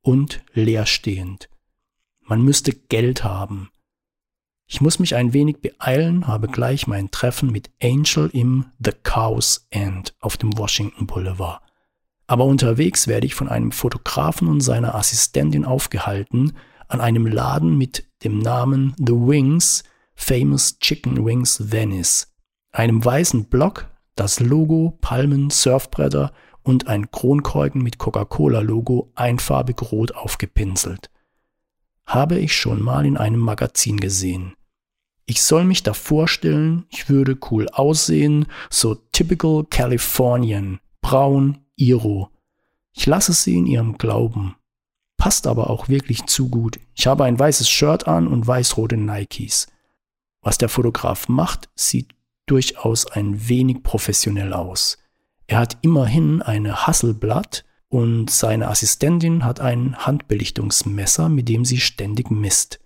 Und 0.02 0.44
leerstehend. 0.54 1.50
Man 2.22 2.44
müsste 2.44 2.74
Geld 2.74 3.24
haben, 3.24 3.72
ich 4.72 4.82
muss 4.82 5.00
mich 5.00 5.16
ein 5.16 5.34
wenig 5.34 5.62
beeilen, 5.62 6.28
habe 6.28 6.48
gleich 6.48 6.86
mein 6.86 7.10
Treffen 7.10 7.52
mit 7.52 7.72
Angel 7.82 8.30
im 8.32 8.66
The 8.78 8.92
Cow's 8.92 9.68
End 9.72 10.14
auf 10.20 10.38
dem 10.38 10.56
Washington 10.60 11.08
Boulevard. 11.08 11.62
Aber 12.28 12.46
unterwegs 12.46 13.08
werde 13.08 13.26
ich 13.26 13.34
von 13.34 13.50
einem 13.50 13.72
Fotografen 13.72 14.48
und 14.48 14.62
seiner 14.62 14.94
Assistentin 14.94 15.66
aufgehalten 15.66 16.54
an 16.88 17.02
einem 17.02 17.26
Laden 17.26 17.80
mit 17.80 18.08
dem 18.24 18.38
Namen 18.38 18.94
The 19.00 19.14
Wings 19.14 19.84
Famous 20.14 20.78
Chicken 20.78 21.26
Wings 21.26 21.72
Venice, 21.72 22.32
einem 22.72 23.04
weißen 23.04 23.46
Block, 23.46 23.88
das 24.16 24.40
Logo, 24.40 25.00
Palmen, 25.02 25.50
Surfbretter 25.50 26.32
und 26.62 26.88
ein 26.88 27.10
Kronkorken 27.10 27.82
mit 27.82 27.98
Coca-Cola-Logo 27.98 29.12
einfarbig 29.16 29.92
rot 29.92 30.14
aufgepinselt. 30.14 31.10
Habe 32.06 32.38
ich 32.38 32.56
schon 32.56 32.84
mal 32.84 33.08
in 33.08 33.18
einem 33.18 33.40
Magazin 33.40 33.98
gesehen. 33.98 34.54
Ich 35.30 35.44
soll 35.44 35.64
mich 35.64 35.84
da 35.84 35.94
vorstellen, 35.94 36.88
ich 36.90 37.08
würde 37.08 37.38
cool 37.52 37.70
aussehen, 37.70 38.48
so 38.72 38.96
typical 38.96 39.64
Californian, 39.70 40.80
braun, 41.02 41.60
Iro. 41.76 42.32
Ich 42.94 43.06
lasse 43.06 43.34
sie 43.34 43.54
in 43.54 43.68
ihrem 43.68 44.00
Glauben. 44.00 44.56
Passt 45.18 45.46
aber 45.46 45.70
auch 45.70 45.88
wirklich 45.88 46.26
zu 46.26 46.50
gut. 46.50 46.80
Ich 46.96 47.06
habe 47.06 47.26
ein 47.26 47.38
weißes 47.38 47.70
Shirt 47.70 48.08
an 48.08 48.28
und 48.28 48.48
weißrote 48.48 48.98
Nikes. 48.98 49.68
Was 50.42 50.58
der 50.58 50.68
Fotograf 50.68 51.28
macht, 51.28 51.70
sieht 51.76 52.16
durchaus 52.48 53.06
ein 53.06 53.48
wenig 53.48 53.84
professionell 53.84 54.52
aus. 54.52 54.98
Er 55.46 55.60
hat 55.60 55.78
immerhin 55.84 56.42
eine 56.42 56.88
Hasselblatt 56.88 57.66
und 57.88 58.32
seine 58.32 58.68
Assistentin 58.68 59.46
hat 59.46 59.60
ein 59.60 59.96
Handbelichtungsmesser, 59.96 61.30
mit 61.30 61.48
dem 61.50 61.66
sie 61.66 61.80
ständig 61.80 62.32
misst. 62.32 62.80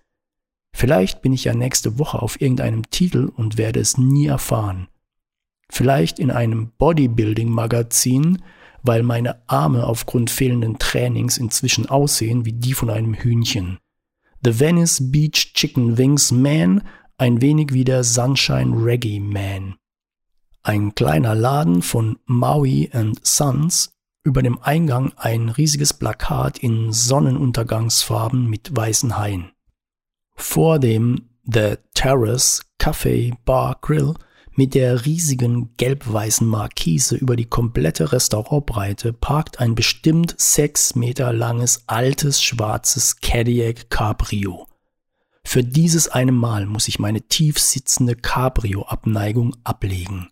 Vielleicht 0.73 1.21
bin 1.21 1.31
ich 1.31 1.45
ja 1.45 1.53
nächste 1.53 1.99
Woche 1.99 2.21
auf 2.21 2.41
irgendeinem 2.41 2.89
Titel 2.89 3.31
und 3.35 3.57
werde 3.57 3.79
es 3.79 3.97
nie 3.97 4.25
erfahren. 4.25 4.87
Vielleicht 5.69 6.19
in 6.19 6.31
einem 6.31 6.71
Bodybuilding-Magazin, 6.77 8.41
weil 8.81 9.03
meine 9.03 9.47
Arme 9.47 9.85
aufgrund 9.85 10.29
fehlenden 10.29 10.77
Trainings 10.77 11.37
inzwischen 11.37 11.87
aussehen 11.87 12.45
wie 12.45 12.53
die 12.53 12.73
von 12.73 12.89
einem 12.89 13.13
Hühnchen. 13.13 13.77
The 14.43 14.59
Venice 14.59 15.11
Beach 15.11 15.53
Chicken 15.53 15.97
Wings 15.97 16.31
Man, 16.31 16.81
ein 17.17 17.41
wenig 17.41 17.71
wie 17.71 17.85
der 17.85 18.03
Sunshine 18.03 18.75
Reggae 18.75 19.19
Man. 19.19 19.75
Ein 20.63 20.95
kleiner 20.95 21.35
Laden 21.35 21.81
von 21.81 22.19
Maui 22.25 22.89
and 22.91 23.25
Sons, 23.25 23.93
über 24.23 24.41
dem 24.41 24.61
Eingang 24.61 25.13
ein 25.17 25.49
riesiges 25.49 25.93
Plakat 25.93 26.57
in 26.57 26.91
Sonnenuntergangsfarben 26.91 28.49
mit 28.49 28.75
weißen 28.75 29.17
Haien. 29.17 29.51
Vor 30.35 30.79
dem 30.79 31.29
The 31.45 31.75
Terrace 31.93 32.61
Café 32.79 33.33
Bar 33.45 33.77
Grill 33.81 34.13
mit 34.55 34.75
der 34.75 35.05
riesigen 35.05 35.75
gelb-weißen 35.77 36.47
Markise 36.47 37.15
über 37.15 37.35
die 37.35 37.45
komplette 37.45 38.11
Restaurantbreite 38.11 39.11
parkt 39.11 39.59
ein 39.59 39.73
bestimmt 39.73 40.35
sechs 40.37 40.95
Meter 40.95 41.33
langes 41.33 41.83
altes 41.87 42.41
schwarzes 42.41 43.19
Cadillac 43.19 43.89
Cabrio. 43.89 44.67
Für 45.43 45.63
dieses 45.63 46.07
eine 46.07 46.31
Mal 46.31 46.65
muss 46.65 46.87
ich 46.87 46.99
meine 46.99 47.21
tief 47.21 47.59
sitzende 47.59 48.15
Cabrio-Abneigung 48.15 49.55
ablegen. 49.63 50.29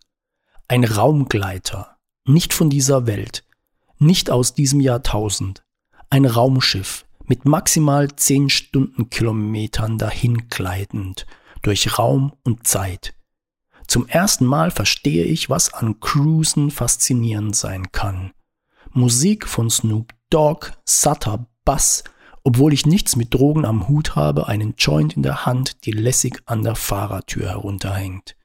Ein 0.67 0.83
Raumgleiter, 0.83 1.97
nicht 2.25 2.53
von 2.53 2.69
dieser 2.69 3.07
Welt, 3.07 3.43
nicht 3.97 4.29
aus 4.29 4.53
diesem 4.53 4.79
Jahrtausend, 4.79 5.63
ein 6.09 6.25
Raumschiff, 6.25 7.05
mit 7.31 7.45
maximal 7.45 8.13
10 8.13 8.49
Stundenkilometern 8.49 9.97
dahingleitend 9.97 11.25
durch 11.61 11.97
Raum 11.97 12.33
und 12.43 12.67
Zeit. 12.67 13.13
Zum 13.87 14.05
ersten 14.05 14.45
Mal 14.45 14.69
verstehe 14.69 15.23
ich, 15.23 15.49
was 15.49 15.73
an 15.73 16.01
Cruisen 16.01 16.71
faszinierend 16.71 17.55
sein 17.55 17.93
kann. 17.93 18.33
Musik 18.91 19.47
von 19.47 19.69
Snoop 19.69 20.11
Dogg, 20.29 20.71
Sutter 20.83 21.47
Bass 21.63 22.03
obwohl 22.43 22.73
ich 22.73 22.85
nichts 22.85 23.15
mit 23.15 23.33
Drogen 23.33 23.63
am 23.63 23.87
Hut 23.87 24.17
habe, 24.17 24.49
einen 24.49 24.73
Joint 24.77 25.15
in 25.15 25.23
der 25.23 25.45
Hand, 25.45 25.85
die 25.85 25.91
lässig 25.91 26.41
an 26.47 26.63
der 26.63 26.75
Fahrertür 26.75 27.47
herunterhängt. 27.47 28.35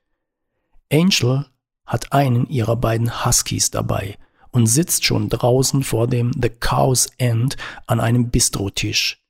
Angel 0.93 1.47
hat 1.87 2.13
einen 2.13 2.47
ihrer 2.49 2.77
beiden 2.77 3.25
Huskies 3.25 3.73
dabei 3.73 4.17
und 4.57 4.67
sitzt 4.67 5.05
schon 5.05 5.29
draußen 5.29 5.83
vor 5.83 6.09
dem 6.09 6.33
The 6.33 6.49
Cow's 6.49 7.09
End 7.19 7.59
an 7.87 8.01
einem 8.01 8.31
Bistrotisch. 8.31 9.23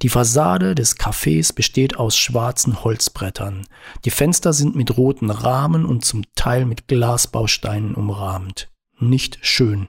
Die 0.00 0.08
Fassade 0.08 0.74
des 0.74 0.96
Cafés 0.96 1.54
besteht 1.54 1.98
aus 1.98 2.16
schwarzen 2.16 2.82
Holzbrettern. 2.82 3.66
Die 4.06 4.10
Fenster 4.10 4.54
sind 4.54 4.74
mit 4.74 4.96
roten 4.96 5.28
Rahmen 5.28 5.84
und 5.84 6.06
zum 6.06 6.22
Teil 6.34 6.64
mit 6.64 6.88
Glasbausteinen 6.88 7.94
umrahmt. 7.94 8.70
Nicht 8.98 9.40
schön. 9.42 9.88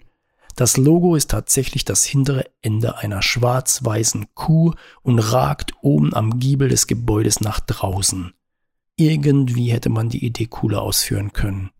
Das 0.57 0.75
Logo 0.75 1.15
ist 1.15 1.31
tatsächlich 1.31 1.85
das 1.85 2.03
hintere 2.03 2.45
Ende 2.61 2.97
einer 2.97 3.21
schwarz-weißen 3.21 4.35
Kuh 4.35 4.73
und 5.01 5.19
ragt 5.19 5.71
oben 5.81 6.13
am 6.13 6.39
Giebel 6.39 6.67
des 6.67 6.87
Gebäudes 6.87 7.39
nach 7.39 7.61
draußen. 7.61 8.33
Irgendwie 8.97 9.71
hätte 9.71 9.89
man 9.89 10.09
die 10.09 10.25
Idee 10.25 10.47
cooler 10.47 10.81
ausführen 10.81 11.31
können. 11.31 11.71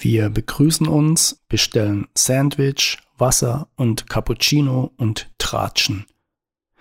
Wir 0.00 0.30
begrüßen 0.30 0.86
uns, 0.86 1.42
bestellen 1.48 2.06
Sandwich, 2.14 2.98
Wasser 3.16 3.68
und 3.74 4.08
Cappuccino 4.08 4.92
und 4.96 5.28
tratschen. 5.38 6.06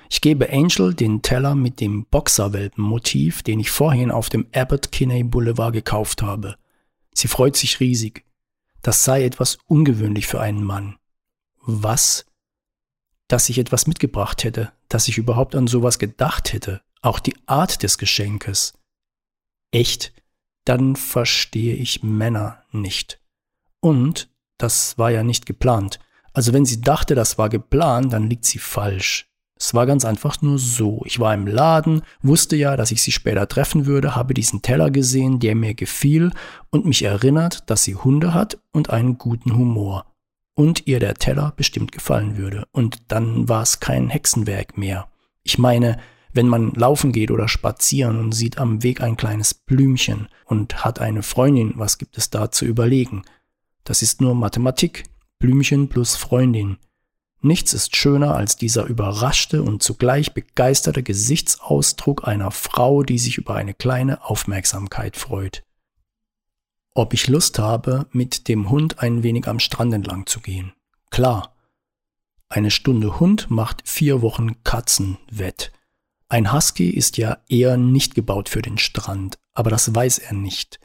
Ich 0.08 0.22
gebe 0.22 0.52
Angel 0.52 0.94
den 0.94 1.24
Teller 1.24 1.56
mit 1.56 1.82
dem 1.82 2.06
Boxerwelpenmotiv, 2.06 3.42
den 3.42 3.60
ich 3.60 3.72
vorhin 3.72 4.12
auf 4.12 4.30
dem 4.30 4.46
Abbott 4.54 4.92
Kinney 4.92 5.24
Boulevard 5.24 5.74
gekauft 5.74 6.22
habe. 6.22 6.58
Sie 7.12 7.28
freut 7.28 7.56
sich 7.56 7.80
riesig. 7.80 8.24
Das 8.84 9.04
sei 9.04 9.26
etwas 9.26 9.58
ungewöhnlich 9.66 10.28
für 10.28 10.40
einen 10.40 10.64
Mann. 10.64 10.98
Was? 11.66 12.28
Dass 13.28 13.50
ich 13.50 13.58
etwas 13.58 13.88
mitgebracht 13.88 14.44
hätte, 14.44 14.72
dass 14.90 15.08
ich 15.08 15.18
überhaupt 15.18 15.56
an 15.56 15.66
sowas 15.66 15.98
gedacht 15.98 16.54
hätte, 16.54 16.82
auch 17.02 17.20
die 17.20 17.36
Art 17.48 17.82
des 17.82 17.98
Geschenkes. 17.98 18.74
Echt? 19.72 20.14
Dann 20.68 20.98
verstehe 20.98 21.76
ich 21.76 22.04
Männer 22.04 22.62
nicht. 22.74 23.22
Und 23.80 24.30
das 24.58 24.98
war 24.98 25.12
ja 25.12 25.24
nicht 25.24 25.46
geplant. 25.46 25.98
Also 26.34 26.52
wenn 26.52 26.66
sie 26.66 26.82
dachte, 26.82 27.16
das 27.16 27.38
war 27.38 27.48
geplant, 27.48 28.12
dann 28.12 28.30
liegt 28.30 28.44
sie 28.44 28.60
falsch. 28.60 29.30
Es 29.58 29.74
war 29.74 29.86
ganz 29.86 30.04
einfach 30.04 30.42
nur 30.42 30.60
so. 30.60 31.04
Ich 31.06 31.22
war 31.22 31.34
im 31.34 31.48
Laden, 31.48 32.02
wusste 32.22 32.58
ja, 32.58 32.76
dass 32.76 32.92
ich 32.92 33.02
sie 33.02 33.14
später 33.14 33.48
treffen 33.48 33.86
würde, 33.86 34.18
habe 34.18 34.34
diesen 34.34 34.62
Teller 34.62 34.92
gesehen, 34.92 35.40
der 35.40 35.56
mir 35.56 35.74
gefiel 35.74 36.32
und 36.70 36.86
mich 36.86 37.02
erinnert, 37.02 37.70
dass 37.70 37.86
sie 37.86 37.96
Hunde 37.96 38.34
hat 38.34 38.60
und 38.74 38.90
einen 38.90 39.18
guten 39.18 39.56
Humor. 39.56 40.06
Und 40.54 40.86
ihr 40.86 41.00
der 41.00 41.14
Teller 41.14 41.54
bestimmt 41.56 41.94
gefallen 41.94 42.36
würde. 42.36 42.68
Und 42.74 43.04
dann 43.08 43.48
war 43.48 43.62
es 43.62 43.80
kein 43.80 44.10
Hexenwerk 44.10 44.78
mehr. 44.78 45.08
Ich 45.44 45.58
meine, 45.58 45.98
wenn 46.38 46.48
man 46.48 46.72
laufen 46.76 47.12
geht 47.12 47.32
oder 47.32 47.50
spazieren 47.50 48.20
und 48.20 48.32
sieht 48.32 48.60
am 48.60 48.84
Weg 48.84 49.02
ein 49.02 49.18
kleines 49.18 49.56
Blümchen 49.56 50.30
und 50.46 50.86
hat 50.86 51.02
eine 51.02 51.24
Freundin, 51.24 51.74
was 51.76 51.98
gibt 51.98 52.18
es 52.18 52.30
da 52.30 52.52
zu 52.52 52.64
überlegen? 52.64 53.24
Das 53.84 54.04
ist 54.04 54.22
nur 54.22 54.36
Mathematik. 54.36 55.04
Blümchen 55.40 55.90
plus 55.90 56.16
Freundin. 56.16 56.78
Nichts 57.42 57.74
ist 57.74 57.96
schöner 57.96 58.36
als 58.36 58.56
dieser 58.56 58.86
überraschte 58.86 59.64
und 59.64 59.82
zugleich 59.82 60.34
begeisterte 60.34 61.04
Gesichtsausdruck 61.04 62.28
einer 62.28 62.52
Frau, 62.52 63.04
die 63.04 63.18
sich 63.18 63.38
über 63.38 63.56
eine 63.56 63.74
kleine 63.74 64.24
Aufmerksamkeit 64.24 65.18
freut. 65.18 65.64
Ob 66.94 67.14
ich 67.14 67.28
Lust 67.28 67.58
habe, 67.58 68.08
mit 68.12 68.48
dem 68.48 68.70
Hund 68.70 69.00
ein 69.00 69.24
wenig 69.24 69.48
am 69.48 69.60
Strand 69.60 69.94
entlang 69.94 70.28
zu 70.28 70.40
gehen? 70.40 70.74
Klar. 71.10 71.56
Eine 72.50 72.72
Stunde 72.72 73.20
Hund 73.20 73.50
macht 73.50 73.88
vier 73.88 74.22
Wochen 74.22 74.64
Katzen 74.64 75.18
wett. 75.32 75.72
Ein 76.30 76.52
Husky 76.52 76.90
ist 76.90 77.18
ja 77.18 77.38
eher 77.48 77.78
nicht 77.78 78.14
gebaut 78.14 78.50
für 78.50 78.62
den 78.62 78.78
Strand, 78.78 79.38
aber 79.54 79.70
das 79.70 79.96
weiß 79.96 80.20
er 80.20 80.34
nicht. 80.34 80.80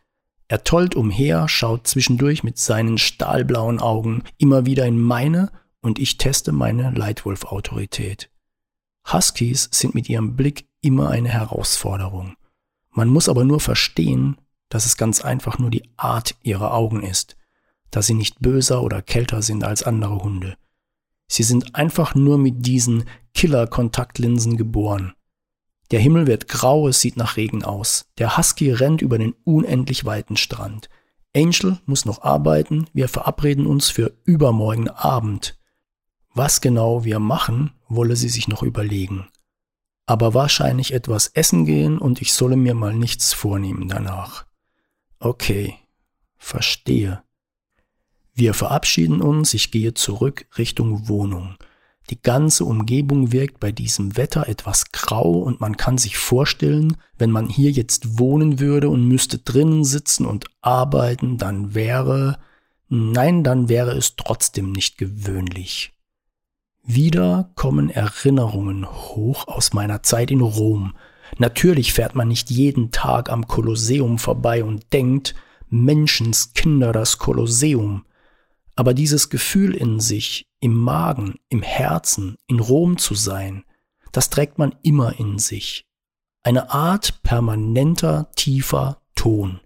Er 0.46 0.62
tollt 0.62 0.94
umher, 0.94 1.48
schaut 1.48 1.86
zwischendurch 1.86 2.44
mit 2.44 2.58
seinen 2.58 2.98
stahlblauen 2.98 3.80
Augen 3.80 4.22
immer 4.38 4.66
wieder 4.66 4.86
in 4.86 5.00
meine 5.00 5.50
und 5.80 5.98
ich 5.98 6.16
teste 6.16 6.52
meine 6.52 6.90
Leitwolf-Autorität. 6.90 8.30
Huskies 9.10 9.68
sind 9.72 9.94
mit 9.94 10.08
ihrem 10.08 10.36
Blick 10.36 10.68
immer 10.80 11.10
eine 11.10 11.30
Herausforderung. 11.30 12.36
Man 12.90 13.08
muss 13.08 13.28
aber 13.28 13.44
nur 13.44 13.58
verstehen, 13.58 14.36
dass 14.68 14.86
es 14.86 14.96
ganz 14.96 15.22
einfach 15.22 15.58
nur 15.58 15.70
die 15.70 15.88
Art 15.96 16.36
ihrer 16.42 16.72
Augen 16.72 17.02
ist, 17.02 17.36
dass 17.90 18.06
sie 18.06 18.14
nicht 18.14 18.40
böser 18.40 18.82
oder 18.82 19.02
kälter 19.02 19.42
sind 19.42 19.64
als 19.64 19.82
andere 19.82 20.22
Hunde. 20.22 20.56
Sie 21.26 21.42
sind 21.42 21.74
einfach 21.74 22.14
nur 22.14 22.38
mit 22.38 22.64
diesen 22.64 23.04
Killer-Kontaktlinsen 23.34 24.56
geboren. 24.56 25.14
Der 25.92 26.00
Himmel 26.00 26.26
wird 26.26 26.48
grau, 26.48 26.88
es 26.88 27.00
sieht 27.00 27.18
nach 27.18 27.36
Regen 27.36 27.64
aus. 27.64 28.06
Der 28.16 28.38
Husky 28.38 28.72
rennt 28.72 29.02
über 29.02 29.18
den 29.18 29.34
unendlich 29.44 30.06
weiten 30.06 30.38
Strand. 30.38 30.88
Angel 31.36 31.80
muss 31.84 32.06
noch 32.06 32.22
arbeiten, 32.22 32.86
wir 32.94 33.08
verabreden 33.08 33.66
uns 33.66 33.90
für 33.90 34.16
übermorgen 34.24 34.88
Abend. 34.88 35.58
Was 36.34 36.62
genau 36.62 37.04
wir 37.04 37.18
machen, 37.18 37.72
wolle 37.88 38.16
sie 38.16 38.30
sich 38.30 38.48
noch 38.48 38.62
überlegen. 38.62 39.28
Aber 40.06 40.32
wahrscheinlich 40.32 40.94
etwas 40.94 41.28
essen 41.28 41.66
gehen 41.66 41.98
und 41.98 42.22
ich 42.22 42.32
solle 42.32 42.56
mir 42.56 42.74
mal 42.74 42.94
nichts 42.94 43.34
vornehmen 43.34 43.88
danach. 43.88 44.46
Okay, 45.18 45.74
verstehe. 46.38 47.22
Wir 48.32 48.54
verabschieden 48.54 49.20
uns, 49.20 49.52
ich 49.52 49.70
gehe 49.70 49.92
zurück 49.92 50.46
Richtung 50.56 51.08
Wohnung. 51.08 51.56
Die 52.10 52.20
ganze 52.20 52.64
Umgebung 52.64 53.32
wirkt 53.32 53.60
bei 53.60 53.72
diesem 53.72 54.16
Wetter 54.16 54.48
etwas 54.48 54.90
grau 54.92 55.30
und 55.32 55.60
man 55.60 55.76
kann 55.76 55.98
sich 55.98 56.16
vorstellen, 56.16 56.96
wenn 57.16 57.30
man 57.30 57.48
hier 57.48 57.70
jetzt 57.70 58.18
wohnen 58.18 58.58
würde 58.58 58.88
und 58.88 59.06
müsste 59.06 59.38
drinnen 59.38 59.84
sitzen 59.84 60.26
und 60.26 60.46
arbeiten, 60.60 61.38
dann 61.38 61.74
wäre, 61.74 62.38
nein, 62.88 63.44
dann 63.44 63.68
wäre 63.68 63.92
es 63.92 64.16
trotzdem 64.16 64.72
nicht 64.72 64.98
gewöhnlich. 64.98 65.92
Wieder 66.84 67.50
kommen 67.54 67.90
Erinnerungen 67.90 68.90
hoch 68.90 69.46
aus 69.46 69.72
meiner 69.72 70.02
Zeit 70.02 70.32
in 70.32 70.40
Rom. 70.40 70.94
Natürlich 71.38 71.92
fährt 71.92 72.16
man 72.16 72.26
nicht 72.26 72.50
jeden 72.50 72.90
Tag 72.90 73.30
am 73.30 73.46
Kolosseum 73.46 74.18
vorbei 74.18 74.64
und 74.64 74.92
denkt, 74.92 75.36
Menschenskinder 75.70 76.92
das 76.92 77.18
Kolosseum. 77.18 78.04
Aber 78.74 78.94
dieses 78.94 79.30
Gefühl 79.30 79.74
in 79.74 80.00
sich, 80.00 80.48
im 80.60 80.74
Magen, 80.74 81.38
im 81.48 81.62
Herzen, 81.62 82.36
in 82.46 82.60
Rom 82.60 82.98
zu 82.98 83.14
sein, 83.14 83.64
das 84.12 84.30
trägt 84.30 84.58
man 84.58 84.74
immer 84.82 85.18
in 85.18 85.38
sich. 85.38 85.86
Eine 86.42 86.70
Art 86.70 87.22
permanenter, 87.22 88.30
tiefer 88.34 89.02
Ton. 89.14 89.60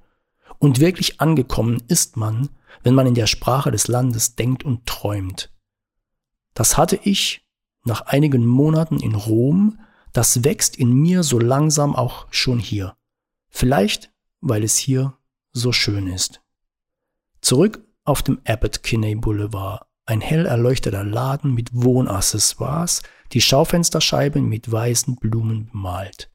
Und 0.58 0.80
wirklich 0.80 1.20
angekommen 1.20 1.82
ist 1.88 2.16
man, 2.16 2.48
wenn 2.82 2.94
man 2.94 3.06
in 3.06 3.14
der 3.14 3.26
Sprache 3.26 3.70
des 3.70 3.88
Landes 3.88 4.36
denkt 4.36 4.64
und 4.64 4.86
träumt. 4.86 5.52
Das 6.54 6.76
hatte 6.76 6.98
ich 7.02 7.46
nach 7.84 8.02
einigen 8.02 8.46
Monaten 8.46 8.98
in 8.98 9.14
Rom, 9.14 9.78
das 10.12 10.44
wächst 10.44 10.76
in 10.76 10.92
mir 10.92 11.22
so 11.22 11.38
langsam 11.38 11.94
auch 11.94 12.26
schon 12.30 12.58
hier. 12.58 12.96
Vielleicht, 13.48 14.10
weil 14.40 14.64
es 14.64 14.76
hier 14.76 15.16
so 15.52 15.72
schön 15.72 16.06
ist. 16.06 16.40
Zurück 17.40 17.86
auf 18.06 18.22
dem 18.22 18.40
Abbott 18.46 18.82
Kinney 18.82 19.14
Boulevard. 19.14 19.86
Ein 20.06 20.20
hell 20.20 20.46
erleuchteter 20.46 21.04
Laden 21.04 21.52
mit 21.52 21.70
Wohnaccessoires, 21.72 23.02
die 23.32 23.40
Schaufensterscheiben 23.40 24.48
mit 24.48 24.70
weißen 24.70 25.16
Blumen 25.16 25.66
bemalt. 25.66 26.30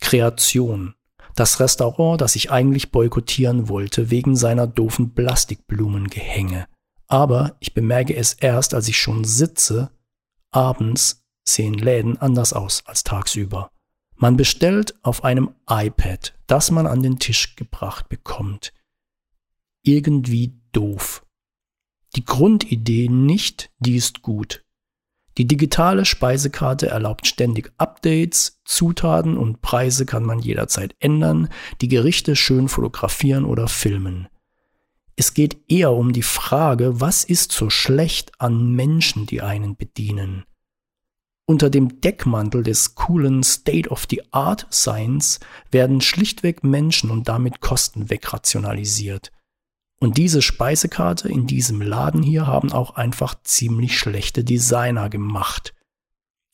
Kreation. 0.00 0.94
Das 1.36 1.60
Restaurant, 1.60 2.20
das 2.20 2.36
ich 2.36 2.50
eigentlich 2.50 2.90
boykottieren 2.90 3.68
wollte, 3.68 4.10
wegen 4.10 4.36
seiner 4.36 4.66
doofen 4.66 5.14
Plastikblumengehänge. 5.14 6.66
Aber 7.06 7.56
ich 7.60 7.72
bemerke 7.72 8.14
es 8.14 8.34
erst, 8.34 8.74
als 8.74 8.88
ich 8.88 8.98
schon 8.98 9.24
sitze. 9.24 9.90
Abends 10.50 11.24
sehen 11.48 11.74
Läden 11.74 12.18
anders 12.18 12.52
aus 12.52 12.82
als 12.86 13.04
tagsüber. 13.04 13.70
Man 14.16 14.36
bestellt 14.36 14.94
auf 15.02 15.24
einem 15.24 15.54
iPad, 15.68 16.34
das 16.46 16.70
man 16.70 16.86
an 16.86 17.02
den 17.02 17.18
Tisch 17.18 17.56
gebracht 17.56 18.08
bekommt. 18.08 18.72
Irgendwie 19.82 20.61
doof. 20.72 21.24
Die 22.16 22.24
Grundidee 22.24 23.08
nicht, 23.08 23.70
die 23.78 23.96
ist 23.96 24.22
gut. 24.22 24.64
Die 25.38 25.46
digitale 25.46 26.04
Speisekarte 26.04 26.88
erlaubt 26.88 27.26
ständig 27.26 27.72
Updates, 27.78 28.60
Zutaten 28.64 29.38
und 29.38 29.62
Preise 29.62 30.04
kann 30.04 30.24
man 30.24 30.40
jederzeit 30.40 30.94
ändern, 30.98 31.48
die 31.80 31.88
Gerichte 31.88 32.36
schön 32.36 32.68
fotografieren 32.68 33.46
oder 33.46 33.66
filmen. 33.66 34.28
Es 35.16 35.32
geht 35.32 35.58
eher 35.68 35.92
um 35.92 36.12
die 36.12 36.22
Frage, 36.22 37.00
was 37.00 37.24
ist 37.24 37.52
so 37.52 37.70
schlecht 37.70 38.32
an 38.40 38.72
Menschen, 38.72 39.26
die 39.26 39.40
einen 39.40 39.76
bedienen? 39.76 40.44
Unter 41.46 41.70
dem 41.70 42.00
Deckmantel 42.00 42.62
des 42.62 42.94
coolen 42.94 43.42
State-of-the-Art 43.42 44.66
Science 44.72 45.40
werden 45.70 46.00
schlichtweg 46.00 46.62
Menschen 46.62 47.10
und 47.10 47.28
damit 47.28 47.60
Kosten 47.60 48.10
wegrationalisiert. 48.10 49.32
Und 50.02 50.16
diese 50.16 50.42
Speisekarte 50.42 51.28
in 51.28 51.46
diesem 51.46 51.80
Laden 51.80 52.24
hier 52.24 52.44
haben 52.48 52.72
auch 52.72 52.96
einfach 52.96 53.36
ziemlich 53.44 53.96
schlechte 53.96 54.42
Designer 54.42 55.08
gemacht. 55.08 55.74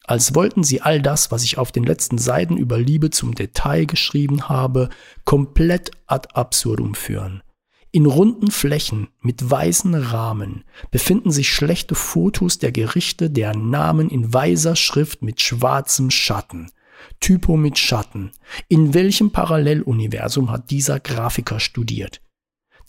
als 0.05 0.35
wollten 0.35 0.65
sie 0.65 0.83
all 0.83 1.01
das, 1.01 1.31
was 1.31 1.45
ich 1.45 1.57
auf 1.57 1.73
den 1.73 1.85
letzten 1.85 2.19
Seiten 2.19 2.59
über 2.59 2.79
Liebe 2.79 3.09
zum 3.09 3.35
Detail 3.35 3.87
geschrieben 3.87 4.51
habe, 4.51 4.91
komplett 5.25 5.93
ad 6.07 6.29
absurdum 6.35 6.95
führen. 6.95 7.43
In 7.91 8.05
runden 8.05 8.51
Flächen 8.51 9.09
mit 9.23 9.51
weißen 9.51 9.95
Rahmen 9.95 10.65
befinden 10.91 11.31
sich 11.31 11.49
schlechte 11.49 11.95
Fotos 11.95 12.59
der 12.59 12.73
Gerichte, 12.73 13.31
deren 13.31 13.71
Namen 13.71 14.11
in 14.11 14.31
weißer 14.31 14.77
Schrift 14.77 15.23
mit 15.23 15.41
schwarzem 15.41 16.11
Schatten. 16.11 16.71
Typo 17.19 17.57
mit 17.57 17.79
Schatten. 17.79 18.33
In 18.69 18.93
welchem 18.93 19.31
Paralleluniversum 19.31 20.51
hat 20.51 20.71
dieser 20.71 21.01
Grafiker 21.01 21.61
studiert? 21.61 22.21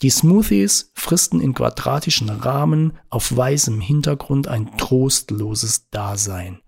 Die 0.02 0.10
Smoothies 0.10 0.92
fristen 0.94 1.40
in 1.42 1.52
quadratischen 1.52 2.30
Rahmen 2.30 2.98
auf 3.10 3.36
weißem 3.36 3.80
Hintergrund 3.80 4.48
ein 4.48 4.76
trostloses 4.78 5.90
Dasein. 5.90 6.62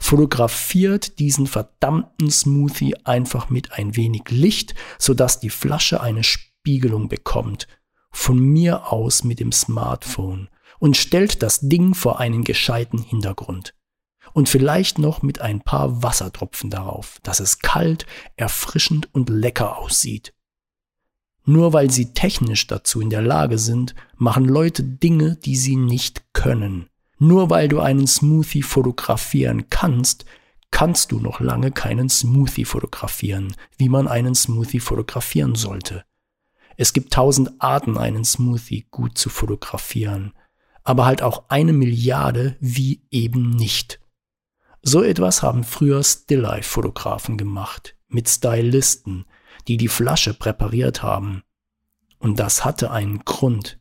Fotografiert 0.00 1.18
diesen 1.20 1.46
verdammten 1.46 2.30
Smoothie 2.30 2.96
einfach 3.04 3.50
mit 3.50 3.72
ein 3.72 3.96
wenig 3.96 4.24
Licht, 4.30 4.74
sodass 4.98 5.38
die 5.38 5.50
Flasche 5.50 6.00
eine 6.00 6.24
Spiegelung 6.24 7.08
bekommt, 7.08 7.68
von 8.10 8.38
mir 8.38 8.92
aus 8.92 9.22
mit 9.24 9.40
dem 9.40 9.52
Smartphone 9.52 10.48
und 10.78 10.96
stellt 10.96 11.42
das 11.42 11.60
Ding 11.60 11.94
vor 11.94 12.18
einen 12.18 12.44
gescheiten 12.44 12.98
Hintergrund. 12.98 13.74
Und 14.32 14.48
vielleicht 14.48 14.98
noch 14.98 15.22
mit 15.22 15.40
ein 15.40 15.62
paar 15.62 16.02
Wassertropfen 16.02 16.68
darauf, 16.68 17.18
dass 17.22 17.40
es 17.40 17.60
kalt, 17.60 18.06
erfrischend 18.36 19.08
und 19.14 19.30
lecker 19.30 19.78
aussieht. 19.78 20.34
Nur 21.46 21.72
weil 21.72 21.90
sie 21.90 22.12
technisch 22.12 22.66
dazu 22.66 23.00
in 23.00 23.08
der 23.08 23.22
Lage 23.22 23.58
sind, 23.58 23.94
machen 24.16 24.44
Leute 24.44 24.82
Dinge, 24.82 25.36
die 25.36 25.56
sie 25.56 25.76
nicht 25.76 26.24
können. 26.32 26.88
Nur 27.18 27.50
weil 27.50 27.68
du 27.68 27.80
einen 27.80 28.08
Smoothie 28.08 28.62
fotografieren 28.62 29.70
kannst, 29.70 30.26
kannst 30.72 31.12
du 31.12 31.20
noch 31.20 31.38
lange 31.38 31.70
keinen 31.70 32.08
Smoothie 32.08 32.64
fotografieren, 32.64 33.54
wie 33.78 33.88
man 33.88 34.08
einen 34.08 34.34
Smoothie 34.34 34.80
fotografieren 34.80 35.54
sollte. 35.54 36.04
Es 36.76 36.92
gibt 36.92 37.12
tausend 37.12 37.52
Arten, 37.60 37.96
einen 37.96 38.24
Smoothie 38.24 38.86
gut 38.90 39.16
zu 39.16 39.30
fotografieren, 39.30 40.32
aber 40.82 41.06
halt 41.06 41.22
auch 41.22 41.44
eine 41.48 41.72
Milliarde 41.72 42.56
wie 42.60 43.02
eben 43.10 43.50
nicht. 43.50 44.00
So 44.82 45.02
etwas 45.02 45.42
haben 45.42 45.64
früher 45.64 46.02
Stilllife-Fotografen 46.02 47.38
gemacht, 47.38 47.96
mit 48.08 48.28
Stylisten, 48.28 49.24
die 49.68 49.76
die 49.76 49.88
Flasche 49.88 50.34
präpariert 50.34 51.02
haben. 51.02 51.42
Und 52.18 52.38
das 52.38 52.64
hatte 52.64 52.90
einen 52.90 53.24
Grund. 53.24 53.78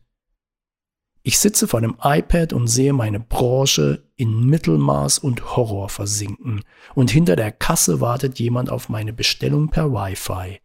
Ich 1.24 1.40
sitze 1.40 1.68
vor 1.68 1.82
dem 1.82 1.98
iPad 2.04 2.54
und 2.54 2.68
sehe 2.68 2.94
meine 2.94 3.20
Branche 3.20 4.04
in 4.16 4.46
Mittelmaß 4.46 5.18
und 5.20 5.56
Horror 5.56 5.90
versinken, 5.90 6.64
und 6.94 7.10
hinter 7.10 7.36
der 7.36 7.52
Kasse 7.52 8.00
wartet 8.00 8.38
jemand 8.40 8.70
auf 8.70 8.90
meine 8.90 9.12
Bestellung 9.12 9.70
per 9.70 9.92
Wi-Fi. 9.92 10.60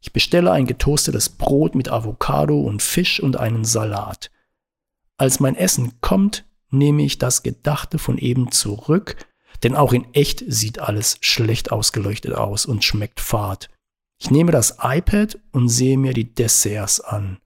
Ich 0.00 0.12
bestelle 0.12 0.52
ein 0.52 0.66
getoastetes 0.66 1.30
Brot 1.30 1.74
mit 1.74 1.88
Avocado 1.88 2.60
und 2.60 2.82
Fisch 2.82 3.18
und 3.20 3.36
einen 3.36 3.64
Salat. 3.64 4.30
Als 5.16 5.40
mein 5.40 5.56
Essen 5.56 6.00
kommt, 6.00 6.44
nehme 6.70 7.02
ich 7.02 7.18
das 7.18 7.42
Gedachte 7.42 7.98
von 7.98 8.18
eben 8.18 8.52
zurück, 8.52 9.16
denn 9.62 9.74
auch 9.74 9.92
in 9.92 10.12
echt 10.14 10.44
sieht 10.46 10.78
alles 10.78 11.16
schlecht 11.20 11.72
ausgeleuchtet 11.72 12.34
aus 12.34 12.66
und 12.66 12.84
schmeckt 12.84 13.20
fad. 13.20 13.70
Ich 14.18 14.30
nehme 14.30 14.52
das 14.52 14.78
iPad 14.82 15.38
und 15.52 15.68
sehe 15.68 15.96
mir 15.96 16.12
die 16.12 16.34
Desserts 16.34 17.00
an. 17.00 17.38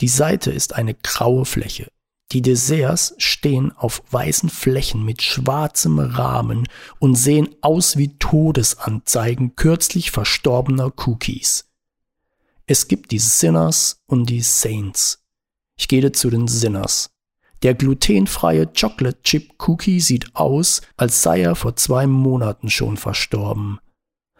Die 0.00 0.08
Seite 0.08 0.50
ist 0.50 0.74
eine 0.74 0.94
graue 0.94 1.44
Fläche. 1.44 1.90
Die 2.32 2.42
Desserts 2.42 3.14
stehen 3.16 3.72
auf 3.72 4.02
weißen 4.10 4.50
Flächen 4.50 5.04
mit 5.04 5.22
schwarzem 5.22 5.98
Rahmen 5.98 6.68
und 6.98 7.14
sehen 7.14 7.54
aus 7.62 7.96
wie 7.96 8.18
Todesanzeigen 8.18 9.56
kürzlich 9.56 10.10
verstorbener 10.10 10.92
Cookies. 11.06 11.70
Es 12.66 12.86
gibt 12.86 13.12
die 13.12 13.18
Sinners 13.18 14.02
und 14.06 14.28
die 14.28 14.42
Saints. 14.42 15.24
Ich 15.78 15.88
gehe 15.88 16.12
zu 16.12 16.28
den 16.28 16.48
Sinners. 16.48 17.10
Der 17.62 17.74
glutenfreie 17.74 18.66
Chocolate 18.66 19.22
Chip 19.22 19.54
Cookie 19.66 20.00
sieht 20.00 20.36
aus, 20.36 20.82
als 20.96 21.22
sei 21.22 21.40
er 21.40 21.56
vor 21.56 21.76
zwei 21.76 22.06
Monaten 22.06 22.68
schon 22.68 22.96
verstorben. 22.96 23.80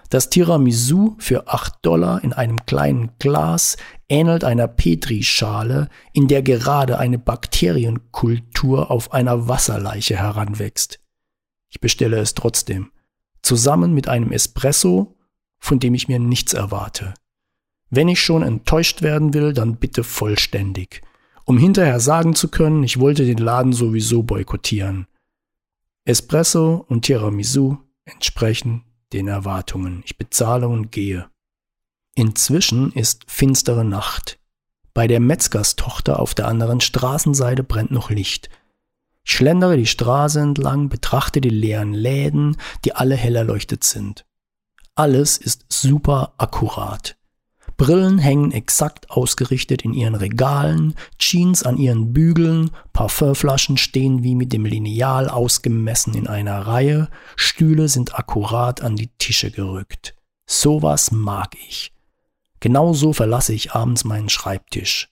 Das 0.09 0.31
Tiramisu 0.31 1.17
für 1.19 1.49
8 1.49 1.75
Dollar 1.83 2.25
in 2.25 2.33
einem 2.33 2.65
kleinen 2.65 3.11
Glas 3.19 3.77
ähnelt 4.09 4.43
einer 4.43 4.67
Petrischale, 4.67 5.89
in 6.15 6.29
der 6.29 6.43
gerade 6.43 6.99
eine 6.99 7.19
Bakterienkultur 7.19 8.91
auf 8.91 9.13
einer 9.13 9.49
Wasserleiche 9.49 10.17
heranwächst. 10.17 11.01
Ich 11.69 11.81
bestelle 11.81 12.19
es 12.19 12.33
trotzdem, 12.33 12.91
zusammen 13.43 13.93
mit 13.93 14.09
einem 14.09 14.33
Espresso, 14.33 15.19
von 15.59 15.79
dem 15.79 15.93
ich 15.93 16.09
mir 16.09 16.19
nichts 16.19 16.55
erwarte. 16.55 17.13
Wenn 17.91 18.09
ich 18.09 18.23
schon 18.23 18.43
enttäuscht 18.43 19.03
werden 19.03 19.35
will, 19.35 19.53
dann 19.53 19.77
bitte 19.77 20.05
vollständig, 20.05 21.03
um 21.45 21.59
hinterher 21.59 22.01
sagen 22.01 22.35
zu 22.35 22.49
können, 22.49 22.83
ich 22.83 22.99
wollte 22.99 23.27
den 23.27 23.39
Laden 23.39 23.75
sowieso 23.75 24.23
boykottieren. 24.23 25.07
Espresso 26.07 26.87
und 26.89 27.03
Tiramisu 27.03 27.77
entsprechen 28.07 28.85
den 29.13 29.29
Erwartungen. 29.29 30.03
Ich 30.05 30.17
bezahle 30.17 30.69
und 30.69 30.93
gehe. 30.93 31.29
Inzwischen 32.15 32.93
ist 32.93 33.25
finstere 33.29 33.85
Nacht. 33.85 34.39
Bei 34.95 35.07
der 35.07 35.21
Metzgerstochter 35.21 36.19
auf 36.19 36.35
der 36.35 36.49
anderen 36.49 36.81
Straßenseite 36.81 37.63
brennt 37.63 37.91
noch 37.91 38.11
Licht. 38.11 38.49
Ich 39.25 39.33
schlendere 39.33 39.77
die 39.77 39.87
Straße 39.87 40.41
entlang, 40.41 40.89
betrachte 40.89 41.41
die 41.41 41.51
leeren 41.51 41.93
Läden, 41.93 42.57
die 42.85 42.95
alle 42.95 43.15
hell 43.15 43.37
erleuchtet 43.37 43.85
sind. 43.85 44.25
Alles 44.95 45.37
ist 45.37 45.67
super 45.69 46.33
akkurat. 46.39 47.18
Brillen 47.79 48.19
hängen 48.19 48.51
exakt 48.51 49.09
ausgerichtet 49.09 49.83
in 49.83 49.95
ihren 49.95 50.17
Regalen, 50.17 50.95
Jeans 51.17 51.63
an 51.63 51.77
ihren 51.77 52.13
Bügeln, 52.13 52.73
Parfümflaschen 52.93 53.77
stehen 53.77 54.25
wie 54.25 54.35
mit 54.35 54.53
dem 54.53 54.65
Lineal 54.65 55.29
ausgemessen 55.29 56.15
in 56.15 56.27
einer 56.27 56.67
Reihe, 56.67 57.09
Stühle 57.37 57.89
sind 57.89 58.19
akkurat 58.19 58.83
an 58.83 58.97
die 58.97 59.11
Tische 59.19 59.53
gerückt. 59.53 60.17
Sowas 60.45 61.13
mag 61.13 61.55
ich. 61.69 61.93
Genauso 62.59 63.13
verlasse 63.13 63.55
ich 63.55 63.73
abends 63.73 64.03
meinen 64.03 64.29
Schreibtisch. 64.29 65.09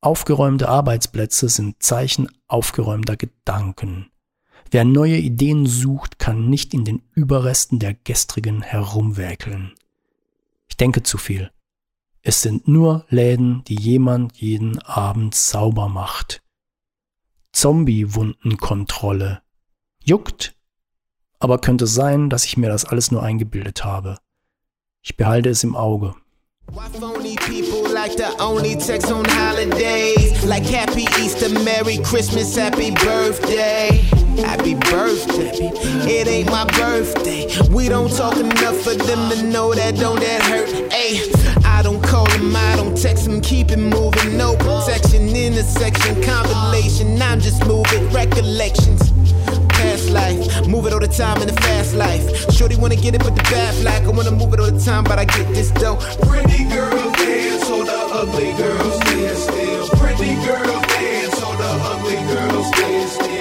Aufgeräumte 0.00 0.68
Arbeitsplätze 0.68 1.48
sind 1.48 1.82
Zeichen 1.82 2.28
aufgeräumter 2.46 3.16
Gedanken. 3.16 4.12
Wer 4.70 4.84
neue 4.84 5.16
Ideen 5.16 5.66
sucht, 5.66 6.20
kann 6.20 6.48
nicht 6.48 6.74
in 6.74 6.84
den 6.84 7.02
Überresten 7.12 7.80
der 7.80 7.94
gestrigen 7.94 8.62
herumwerkeln. 8.62 9.72
Ich 10.68 10.76
denke 10.76 11.02
zu 11.02 11.18
viel. 11.18 11.50
Es 12.24 12.40
sind 12.40 12.68
nur 12.68 13.04
Läden, 13.08 13.64
die 13.64 13.74
jemand 13.74 14.36
jeden 14.36 14.78
Abend 14.82 15.34
sauber 15.34 15.88
macht. 15.88 16.40
Zombie-Wundenkontrolle. 17.52 19.42
Juckt, 20.04 20.54
aber 21.40 21.58
könnte 21.58 21.88
sein, 21.88 22.30
dass 22.30 22.44
ich 22.44 22.56
mir 22.56 22.68
das 22.68 22.84
alles 22.84 23.10
nur 23.10 23.24
eingebildet 23.24 23.84
habe. 23.84 24.18
Ich 25.02 25.16
behalte 25.16 25.50
es 25.50 25.64
im 25.64 25.74
Auge. 25.74 26.14
Why 26.70 26.88
phony 26.98 27.34
people 27.34 27.92
like 27.92 28.16
to 28.16 28.32
only 28.38 28.76
text 28.76 29.10
on 29.10 29.26
holidays? 29.26 30.44
Like 30.44 30.64
Happy 30.64 31.06
Easter, 31.20 31.50
Merry 31.64 31.98
Christmas, 31.98 32.56
Happy 32.56 32.92
Birthday. 32.92 34.00
Happy 34.40 34.74
birthday. 34.74 35.70
It 36.08 36.28
ain't 36.28 36.50
my 36.50 36.64
birthday. 36.78 37.46
We 37.70 37.88
don't 37.88 38.10
talk 38.16 38.36
enough 38.38 38.80
for 38.80 38.94
them 38.94 39.28
to 39.30 39.42
know 39.42 39.74
that 39.74 39.96
don't 39.96 40.20
that 40.20 40.42
hurt. 40.42 40.92
Hey, 40.92 41.18
text 43.02 43.24
them, 43.24 43.40
keep 43.40 43.72
it 43.72 43.78
moving. 43.78 44.36
No 44.36 44.54
protection, 44.54 45.28
intersection, 45.34 46.22
compilation. 46.22 47.20
I'm 47.20 47.40
just 47.40 47.66
moving 47.66 48.08
recollections 48.10 49.10
past 49.70 50.10
life. 50.10 50.68
Move 50.68 50.86
it 50.86 50.92
all 50.92 51.00
the 51.00 51.08
time 51.08 51.42
in 51.42 51.48
the 51.48 51.60
fast 51.62 51.94
life. 51.96 52.24
Shorty 52.52 52.76
wanna 52.76 52.94
get 52.94 53.16
it, 53.16 53.24
but 53.24 53.34
the 53.34 53.42
bad 53.42 53.74
like 53.82 54.04
I 54.04 54.10
wanna 54.10 54.30
move 54.30 54.54
it 54.54 54.60
all 54.60 54.70
the 54.70 54.78
time, 54.78 55.02
but 55.02 55.18
I 55.18 55.24
get 55.24 55.48
this 55.48 55.72
dough. 55.72 55.96
Pretty 56.28 56.62
girls 56.70 57.12
dance, 57.16 57.66
so 57.66 57.82
the 57.82 57.98
ugly 58.20 58.52
girls 58.52 58.98
dance 59.00 59.38
still. 59.48 59.88
Pretty 59.98 60.34
girls 60.46 60.86
dance, 60.94 61.34
so 61.40 61.48
the 61.60 61.70
ugly 61.90 62.20
girls 62.32 62.70
dance 62.70 63.12
still. 63.14 63.31